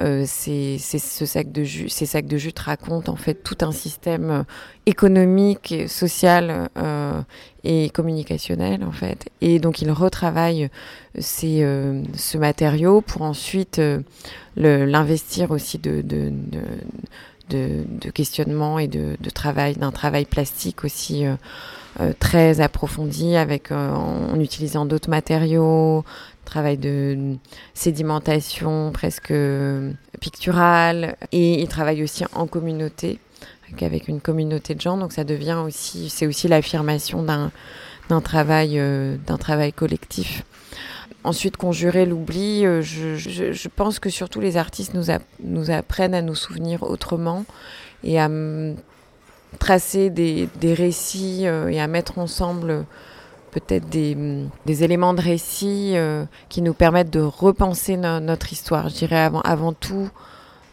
euh, 0.00 0.24
euh 0.24 0.24
c'est 0.26 0.78
ce 0.78 1.26
sac 1.26 1.50
de 1.52 1.64
jus, 1.64 1.88
ces 1.88 2.06
sacs 2.06 2.26
de 2.26 2.36
jus 2.36 2.52
racontent 2.56 3.12
en 3.12 3.16
fait 3.16 3.34
tout 3.34 3.58
un 3.62 3.72
système 3.72 4.30
euh, 4.30 4.42
économique, 4.86 5.74
social 5.88 6.68
euh, 6.76 7.20
et 7.64 7.90
communicationnel 7.90 8.84
en 8.84 8.92
fait. 8.92 9.28
Et 9.40 9.58
donc, 9.58 9.82
il 9.82 9.90
retravaille 9.90 10.70
ces, 11.18 11.60
ce 12.14 12.38
matériau 12.38 13.00
pour 13.00 13.22
ensuite 13.22 13.80
l'investir 14.56 15.50
aussi 15.50 15.78
de, 15.78 16.00
de, 16.00 16.30
de 16.30 16.60
de, 17.48 18.10
questionnement 18.10 18.78
et 18.78 18.88
de, 18.88 19.16
travail, 19.30 19.74
d'un 19.74 19.92
travail 19.92 20.24
plastique 20.24 20.84
aussi 20.84 21.26
euh, 21.26 21.34
euh, 22.00 22.12
très 22.18 22.60
approfondi 22.60 23.36
avec 23.36 23.72
euh, 23.72 23.90
en 23.92 24.38
utilisant 24.40 24.86
d'autres 24.86 25.10
matériaux, 25.10 26.04
travail 26.44 26.78
de 26.78 27.36
sédimentation 27.74 28.90
presque 28.92 29.34
picturale 30.20 31.16
et 31.32 31.60
il 31.60 31.68
travaille 31.68 32.02
aussi 32.02 32.24
en 32.34 32.46
communauté 32.46 33.18
avec 33.82 34.08
une 34.08 34.22
communauté 34.22 34.74
de 34.74 34.80
gens 34.80 34.96
donc 34.96 35.12
ça 35.12 35.24
devient 35.24 35.60
aussi 35.62 36.08
c'est 36.08 36.26
aussi 36.26 36.48
l'affirmation 36.48 37.22
d'un 37.22 38.20
travail 38.22 38.80
d'un 39.26 39.36
travail 39.36 39.74
collectif. 39.74 40.42
Ensuite, 41.24 41.56
conjurer 41.56 42.06
l'oubli, 42.06 42.62
je, 42.62 43.16
je, 43.16 43.68
pense 43.68 43.98
que 43.98 44.08
surtout 44.08 44.40
les 44.40 44.56
artistes 44.56 44.94
nous, 44.94 45.70
apprennent 45.70 46.14
à 46.14 46.22
nous 46.22 46.36
souvenir 46.36 46.84
autrement 46.84 47.44
et 48.04 48.20
à 48.20 48.28
tracer 49.58 50.10
des, 50.10 50.48
récits 50.74 51.46
euh, 51.46 51.68
et 51.68 51.80
à 51.80 51.86
mettre 51.86 52.18
ensemble 52.18 52.84
peut-être 53.50 53.88
des, 53.88 54.84
éléments 54.84 55.14
de 55.14 55.20
récit 55.20 55.92
euh, 55.94 56.24
qui 56.48 56.62
nous 56.62 56.74
permettent 56.74 57.10
de 57.10 57.20
repenser 57.20 57.96
no 57.96 58.20
notre 58.20 58.52
histoire. 58.52 58.88
Je 58.88 58.94
dirais 58.96 59.30
avant, 59.44 59.72
tout, 59.72 60.10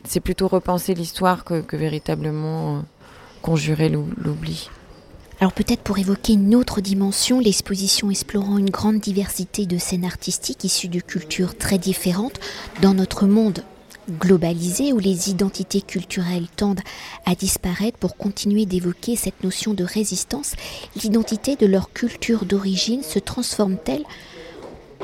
c'est 0.03 0.19
plutôt 0.19 0.47
repenser 0.47 0.93
l'histoire 0.93 1.43
que, 1.45 1.75
véritablement 1.75 2.77
euh, 2.77 2.79
conjurer 3.41 3.89
l'oubli. 3.89 4.69
Alors 5.41 5.51
peut-être 5.51 5.81
pour 5.81 5.97
évoquer 5.97 6.33
une 6.33 6.55
autre 6.55 6.79
dimension, 6.79 7.39
l'exposition 7.39 8.09
explorant 8.09 8.57
une 8.57 8.69
grande 8.69 8.99
diversité 8.99 9.65
de 9.65 9.77
scènes 9.77 10.05
artistiques 10.05 10.63
issues 10.63 10.87
de 10.87 11.01
cultures 11.01 11.57
très 11.57 11.77
différentes 11.77 12.39
dans 12.81 12.93
notre 12.93 13.25
monde 13.25 13.63
globalisé 14.09 14.93
où 14.93 14.99
les 14.99 15.29
identités 15.29 15.81
culturelles 15.81 16.47
tendent 16.55 16.81
à 17.25 17.35
disparaître 17.35 17.97
pour 17.97 18.15
continuer 18.15 18.65
d'évoquer 18.65 19.15
cette 19.15 19.43
notion 19.43 19.73
de 19.73 19.83
résistance, 19.83 20.53
l'identité 21.03 21.55
de 21.55 21.65
leur 21.65 21.91
culture 21.91 22.45
d'origine 22.45 23.03
se 23.03 23.19
transforme-t-elle 23.19 24.03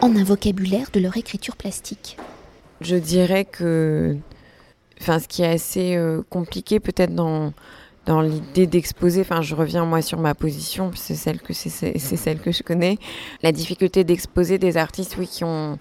en 0.02 0.16
un 0.16 0.24
vocabulaire 0.24 0.92
de 0.94 1.00
leur 1.00 1.18
écriture 1.18 1.56
plastique? 1.56 2.18
Je 2.80 2.96
dirais 2.96 3.46
que 3.46 4.18
ce 5.00 5.28
qui 5.28 5.42
est 5.42 5.48
assez 5.48 5.96
euh, 5.96 6.22
compliqué 6.30 6.80
peut-être 6.80 7.14
dans, 7.14 7.54
dans 8.06 8.22
l'idée 8.22 8.68
d'exposer, 8.68 9.22
enfin 9.22 9.42
je 9.42 9.54
reviens 9.56 9.86
moi 9.86 10.02
sur 10.02 10.20
ma 10.20 10.34
position, 10.34 10.92
c'est 10.96 11.16
celle 11.16 11.40
que 11.40 11.54
c'est 11.54 11.70
celle 11.98 12.40
que 12.40 12.52
je 12.52 12.64
connais, 12.64 12.98
la 13.44 13.52
difficulté 13.52 14.04
d'exposer 14.04 14.58
des 14.58 14.78
artistes 14.78 15.16
oui 15.20 15.28
qui 15.28 15.44
ont 15.44 15.78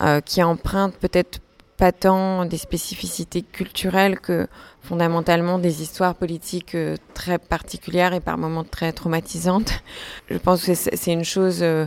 euh, 0.00 0.20
qui 0.20 0.42
empruntent 0.42 0.96
peut-être 0.96 1.40
pas 1.76 1.92
tant 1.92 2.44
des 2.44 2.58
spécificités 2.58 3.42
culturelles 3.42 4.20
que 4.20 4.46
fondamentalement 4.82 5.58
des 5.58 5.82
histoires 5.82 6.14
politiques 6.14 6.74
euh, 6.74 6.96
très 7.14 7.38
particulières 7.38 8.12
et 8.14 8.20
par 8.20 8.38
moments 8.38 8.64
très 8.64 8.92
traumatisantes. 8.92 9.82
Je 10.30 10.38
pense 10.38 10.64
que 10.64 10.74
c'est 10.74 11.12
une 11.12 11.24
chose 11.24 11.62
euh, 11.62 11.86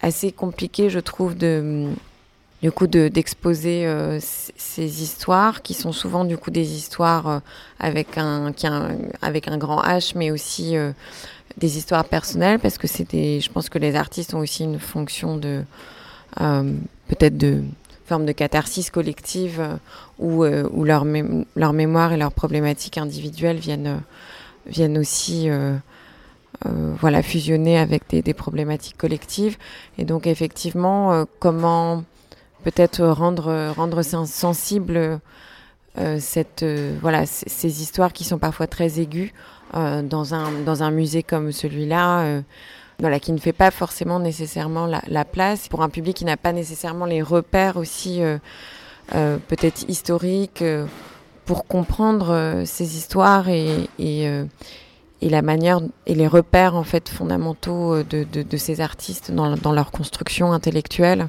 assez 0.00 0.32
compliquée, 0.32 0.90
je 0.90 0.98
trouve, 0.98 1.36
de 1.36 1.90
du 2.62 2.70
coup 2.70 2.86
d'exposer 2.86 3.84
de, 3.84 3.88
euh, 3.88 4.18
ces 4.20 5.02
histoires 5.02 5.62
qui 5.62 5.74
sont 5.74 5.92
souvent 5.92 6.24
du 6.24 6.36
coup 6.36 6.50
des 6.50 6.74
histoires 6.74 7.28
euh, 7.28 7.38
avec 7.78 8.18
un, 8.18 8.52
qui 8.52 8.66
un 8.66 8.96
avec 9.22 9.48
un 9.48 9.56
grand 9.56 9.82
H 9.82 10.12
mais 10.14 10.30
aussi 10.30 10.76
euh, 10.76 10.92
des 11.56 11.78
histoires 11.78 12.04
personnelles 12.04 12.58
parce 12.58 12.78
que 12.78 12.86
c'est 12.86 13.40
je 13.40 13.50
pense 13.50 13.68
que 13.68 13.78
les 13.78 13.96
artistes 13.96 14.34
ont 14.34 14.40
aussi 14.40 14.64
une 14.64 14.78
fonction 14.78 15.36
de 15.36 15.64
euh, 16.40 16.74
peut-être 17.08 17.36
de 17.36 17.62
forme 18.06 18.26
de 18.26 18.32
catharsis 18.32 18.90
collective 18.90 19.60
euh, 19.60 19.76
où, 20.18 20.44
euh, 20.44 20.68
où 20.72 20.84
leur, 20.84 21.04
leur 21.56 21.72
mémoire 21.72 22.12
et 22.12 22.16
leurs 22.16 22.32
problématiques 22.32 22.98
individuelles 22.98 23.58
viennent, 23.58 24.00
viennent 24.66 24.98
aussi 24.98 25.48
voilà, 27.00 27.22
fusionner 27.22 27.78
avec 27.78 28.02
des, 28.10 28.20
des, 28.20 28.34
problématiques 28.34 28.98
collectives. 28.98 29.56
Et 29.96 30.04
donc 30.04 30.26
effectivement, 30.26 31.24
comment 31.38 32.04
peut-être 32.62 33.04
rendre, 33.04 33.72
rendre 33.76 34.02
sensible 34.02 35.20
cette, 36.18 36.64
voilà, 37.00 37.26
ces 37.26 37.82
histoires 37.82 38.12
qui 38.12 38.24
sont 38.24 38.38
parfois 38.38 38.66
très 38.66 39.00
aiguës 39.00 39.32
dans, 39.74 40.34
un, 40.34 40.52
dans 40.64 40.82
un 40.82 40.90
musée 40.90 41.22
comme 41.22 41.52
celui-là 41.52 42.42
voilà, 43.00 43.18
qui 43.18 43.32
ne 43.32 43.38
fait 43.38 43.52
pas 43.52 43.70
forcément 43.70 44.20
nécessairement 44.20 44.86
la, 44.86 45.02
la 45.08 45.24
place 45.24 45.68
pour 45.68 45.82
un 45.82 45.88
public 45.88 46.16
qui 46.16 46.24
n'a 46.24 46.36
pas 46.36 46.52
nécessairement 46.52 47.06
les 47.06 47.22
repères 47.22 47.76
aussi 47.76 48.22
euh, 48.22 48.38
euh, 49.14 49.38
peut-être 49.48 49.88
historiques 49.88 50.62
euh, 50.62 50.86
pour 51.46 51.66
comprendre 51.66 52.30
euh, 52.30 52.64
ces 52.64 52.96
histoires 52.96 53.48
et, 53.48 53.88
et, 53.98 54.28
euh, 54.28 54.44
la 55.22 55.42
manière 55.42 55.80
et 56.06 56.14
les 56.14 56.26
repères 56.26 56.76
en 56.76 56.84
fait 56.84 57.08
fondamentaux 57.08 58.02
de, 58.02 58.56
ces 58.56 58.80
artistes 58.80 59.30
dans, 59.30 59.72
leur 59.72 59.90
construction 59.90 60.52
intellectuelle. 60.52 61.28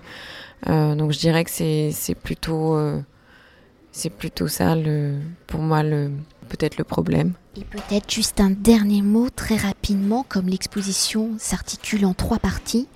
Euh, 0.68 0.96
donc 0.96 1.12
je 1.12 1.20
dirais 1.20 1.44
que 1.44 1.52
c'est 1.52 2.16
plutôt 2.16 2.80
c'est 3.92 4.10
plutôt 4.10 4.48
ça 4.48 4.76
le 4.76 5.16
pour 5.48 5.62
moi 5.62 5.84
le 5.84 6.12
peut-être 6.50 6.78
le 6.78 6.84
problème. 6.84 7.34
Et 7.56 7.64
peut-être 7.64 8.12
juste 8.12 8.40
un 8.40 8.50
dernier 8.50 9.02
mot 9.02 9.30
très 9.30 9.58
rapidement, 9.58 10.26
comme 10.28 10.48
l'exposition 10.48 11.32
s'articule 11.38 12.06
en 12.06 12.14
trois 12.14 12.40
parties, 12.40 12.88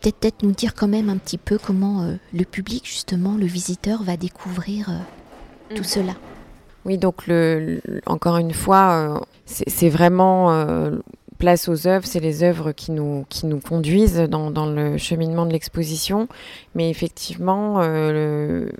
peut-être 0.00 0.36
peut 0.38 0.46
nous 0.46 0.52
dire 0.52 0.74
quand 0.74 0.88
même 0.88 1.08
un 1.08 1.16
petit 1.16 1.38
peu 1.38 1.58
comment 1.58 2.02
euh, 2.02 2.16
le 2.32 2.44
public, 2.44 2.84
justement, 2.84 3.36
le 3.36 3.46
visiteur, 3.46 4.02
va 4.02 4.16
découvrir 4.16 4.88
euh, 4.90 5.74
tout 5.74 5.82
mmh. 5.82 5.84
cela. 5.84 6.12
Oui, 6.84 6.98
donc 6.98 7.26
le, 7.26 7.80
le, 7.84 8.00
encore 8.06 8.36
une 8.36 8.52
fois, 8.52 8.92
euh, 8.92 9.18
c'est 9.46 9.88
vraiment 9.88 10.52
euh, 10.52 10.98
place 11.38 11.68
aux 11.68 11.86
œuvres, 11.86 12.06
c'est 12.06 12.20
les 12.20 12.42
œuvres 12.42 12.72
qui 12.72 12.92
nous, 12.92 13.26
conduisent 13.66 14.20
dans, 14.28 14.66
le 14.66 14.96
cheminement 14.96 15.46
de 15.46 15.52
l'exposition. 15.52 16.28
Mais 16.74 16.90
effectivement, 16.90 17.80
euh, 17.80 18.70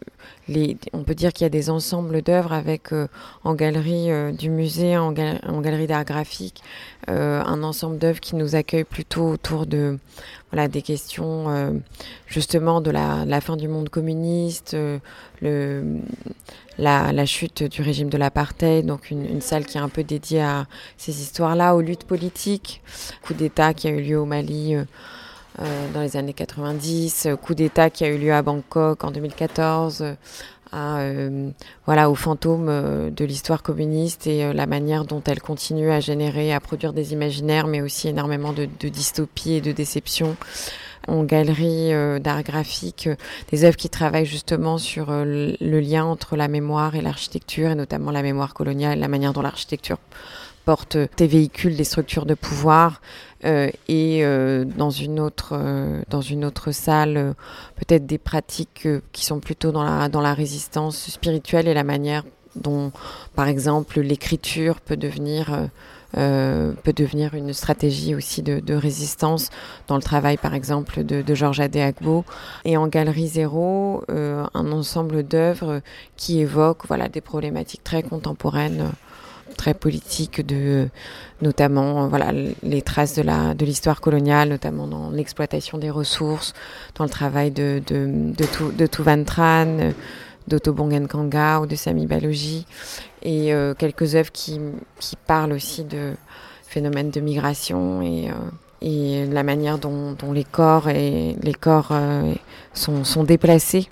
on 0.92 1.02
peut 1.02 1.14
dire 1.14 1.32
qu'il 1.32 1.44
y 1.44 1.46
a 1.46 1.50
des 1.50 1.70
ensembles 1.70 2.22
d'œuvres 2.22 2.52
avec 2.52 2.92
euh, 2.92 3.08
en 3.42 3.54
galerie 3.54 4.10
euh, 4.10 4.30
du 4.32 4.48
musée, 4.48 4.96
en, 4.96 5.12
gal 5.12 5.40
en 5.46 5.60
galerie 5.60 5.86
d'art 5.86 6.04
graphique, 6.04 6.62
euh, 7.08 7.42
un 7.44 7.62
ensemble 7.62 7.98
d'œuvres 7.98 8.20
qui 8.20 8.36
nous 8.36 8.54
accueille 8.54 8.84
plutôt 8.84 9.28
autour 9.28 9.66
de 9.66 9.98
des 10.70 10.80
questions 10.80 11.82
justement 12.26 12.80
de 12.80 12.90
la, 12.90 13.40
fin 13.42 13.58
du 13.58 13.68
monde 13.68 13.90
communiste, 13.90 14.74
la, 15.42 17.26
chute 17.26 17.64
du 17.64 17.82
régime 17.82 18.08
de 18.08 18.16
l'apartheid, 18.16 18.86
donc 18.86 19.10
une 19.10 19.42
salle 19.42 19.66
qui 19.66 19.76
est 19.76 19.82
un 19.82 19.90
peu 19.90 20.02
dédiée 20.02 20.40
à 20.40 20.66
ces 20.96 21.20
histoires-là, 21.20 21.76
aux 21.76 21.82
luttes 21.82 22.04
politiques, 22.04 22.80
coup 23.20 23.34
d'État 23.34 23.74
qui 23.74 23.86
a 23.86 23.90
eu 23.90 24.00
lieu 24.00 24.18
au 24.18 24.24
Mali. 24.24 24.76
Euh, 25.58 25.66
euh, 25.66 25.92
dans 25.92 26.00
les 26.00 26.16
années 26.16 26.32
90, 26.32 27.28
coup 27.42 27.54
d'État 27.54 27.90
qui 27.90 28.04
a 28.04 28.08
eu 28.08 28.18
lieu 28.18 28.32
à 28.32 28.42
Bangkok 28.42 29.04
en 29.04 29.10
2014, 29.10 30.16
à, 30.72 30.98
euh, 30.98 31.50
voilà, 31.84 32.10
aux 32.10 32.14
fantômes 32.14 32.68
euh, 32.68 33.10
de 33.10 33.24
l'histoire 33.24 33.62
communiste 33.62 34.26
et 34.26 34.44
euh, 34.44 34.52
la 34.52 34.66
manière 34.66 35.04
dont 35.04 35.22
elle 35.26 35.40
continue 35.40 35.90
à 35.90 36.00
générer, 36.00 36.52
à 36.52 36.60
produire 36.60 36.92
des 36.92 37.12
imaginaires, 37.12 37.66
mais 37.66 37.80
aussi 37.80 38.08
énormément 38.08 38.52
de, 38.52 38.68
de 38.80 38.88
dystopie 38.88 39.52
et 39.52 39.60
de 39.60 39.72
déception 39.72 40.36
en 41.08 41.22
galerie 41.24 41.92
euh, 41.92 42.18
d'art 42.18 42.42
graphique, 42.42 43.06
euh, 43.06 43.16
des 43.50 43.64
œuvres 43.64 43.76
qui 43.76 43.88
travaillent 43.88 44.26
justement 44.26 44.78
sur 44.78 45.10
euh, 45.10 45.52
le 45.60 45.80
lien 45.80 46.04
entre 46.04 46.36
la 46.36 46.48
mémoire 46.48 46.94
et 46.94 47.00
l'architecture, 47.00 47.70
et 47.70 47.74
notamment 47.74 48.10
la 48.10 48.22
mémoire 48.22 48.54
coloniale, 48.54 48.98
la 48.98 49.08
manière 49.08 49.32
dont 49.32 49.42
l'architecture 49.42 49.98
porte 50.64 50.96
des 51.16 51.28
véhicules, 51.28 51.76
des 51.76 51.84
structures 51.84 52.26
de 52.26 52.34
pouvoir, 52.34 52.94
euh, 52.94 53.35
et 53.46 54.24
euh, 54.24 54.64
dans 54.64 54.90
une 54.90 55.20
autre 55.20 55.50
euh, 55.52 56.02
dans 56.10 56.20
une 56.20 56.44
autre 56.44 56.72
salle 56.72 57.16
euh, 57.16 57.32
peut-être 57.76 58.04
des 58.04 58.18
pratiques 58.18 58.86
euh, 58.86 59.00
qui 59.12 59.24
sont 59.24 59.38
plutôt 59.38 59.70
dans 59.70 59.84
la 59.84 60.08
dans 60.08 60.20
la 60.20 60.34
résistance 60.34 61.10
spirituelle 61.10 61.68
et 61.68 61.74
la 61.74 61.84
manière 61.84 62.24
dont 62.56 62.90
par 63.36 63.46
exemple 63.46 64.00
l'écriture 64.00 64.80
peut 64.80 64.96
devenir 64.96 65.68
peut 66.14 66.94
devenir 66.94 67.34
une 67.34 67.52
stratégie 67.52 68.14
aussi 68.14 68.42
de, 68.42 68.74
résistance 68.74 69.50
dans 69.86 69.96
le 69.96 70.02
travail, 70.02 70.38
par 70.38 70.54
exemple, 70.54 71.04
de, 71.04 71.20
de 71.20 71.34
Georges 71.34 71.60
Adéagbo. 71.60 72.24
Et 72.64 72.78
en 72.78 72.86
Galerie 72.86 73.28
Zéro, 73.28 74.02
un 74.08 74.72
ensemble 74.72 75.24
d'œuvres 75.24 75.82
qui 76.16 76.40
évoquent 76.40 76.86
voilà, 76.86 77.10
des 77.10 77.20
problématiques 77.20 77.84
très 77.84 78.02
contemporaines 78.02 78.92
très 79.56 79.74
politiques 79.74 80.44
de 80.46 80.88
notamment 81.42 82.08
voilà 82.08 82.32
les 82.62 82.82
traces 82.82 83.14
de 83.14 83.22
la 83.22 83.54
de 83.54 83.64
l'histoire 83.64 84.00
coloniale 84.00 84.50
notamment 84.50 84.86
dans 84.86 85.10
l'exploitation 85.10 85.78
des 85.78 85.90
ressources 85.90 86.52
dans 86.94 87.04
le 87.04 87.10
travail 87.10 87.50
de 87.50 87.82
de 87.86 88.32
de, 88.36 88.72
de 88.76 88.86
Tran 89.24 89.92
d'Otto 90.48 90.72
Bongenkanga 90.72 91.60
ou 91.60 91.66
de 91.66 91.76
Sami 91.76 92.06
Balogi. 92.06 92.66
Et 93.22 93.52
euh, 93.52 93.74
quelques 93.74 94.14
œuvres 94.14 94.32
qui, 94.32 94.60
qui 94.98 95.16
parlent 95.16 95.52
aussi 95.52 95.84
de 95.84 96.14
phénomènes 96.66 97.10
de 97.10 97.20
migration 97.20 98.02
et, 98.02 98.30
euh, 98.30 98.34
et 98.82 99.26
la 99.26 99.42
manière 99.42 99.78
dont, 99.78 100.16
les 100.32 100.44
corps 100.44 100.88
et 100.88 101.36
les 101.42 101.54
corps 101.54 101.88
euh, 101.92 102.32
sont, 102.74 103.04
sont, 103.04 103.24
déplacés 103.24 103.88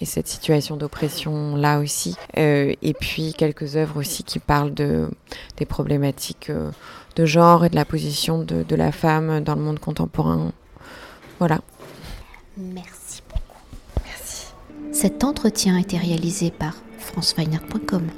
et 0.00 0.04
cette 0.06 0.28
situation 0.28 0.76
d'oppression 0.76 1.56
là 1.56 1.78
aussi. 1.78 2.16
Euh, 2.38 2.72
et 2.82 2.94
puis 2.94 3.34
quelques 3.34 3.76
œuvres 3.76 3.98
aussi 3.98 4.24
qui 4.24 4.38
parlent 4.38 4.74
de, 4.74 5.08
des 5.56 5.66
problématiques 5.66 6.50
euh, 6.50 6.70
de 7.16 7.26
genre 7.26 7.64
et 7.64 7.68
de 7.68 7.76
la 7.76 7.84
position 7.84 8.42
de, 8.42 8.62
de, 8.62 8.76
la 8.76 8.92
femme 8.92 9.40
dans 9.40 9.54
le 9.54 9.62
monde 9.62 9.78
contemporain. 9.78 10.52
Voilà. 11.38 11.60
Merci 12.56 13.22
beaucoup. 13.28 13.60
Merci. 14.04 14.46
Cet 14.92 15.24
entretien 15.24 15.76
a 15.76 15.80
été 15.80 15.98
réalisé 15.98 16.50
par 16.50 16.74
franceweiner.com. 16.98 18.08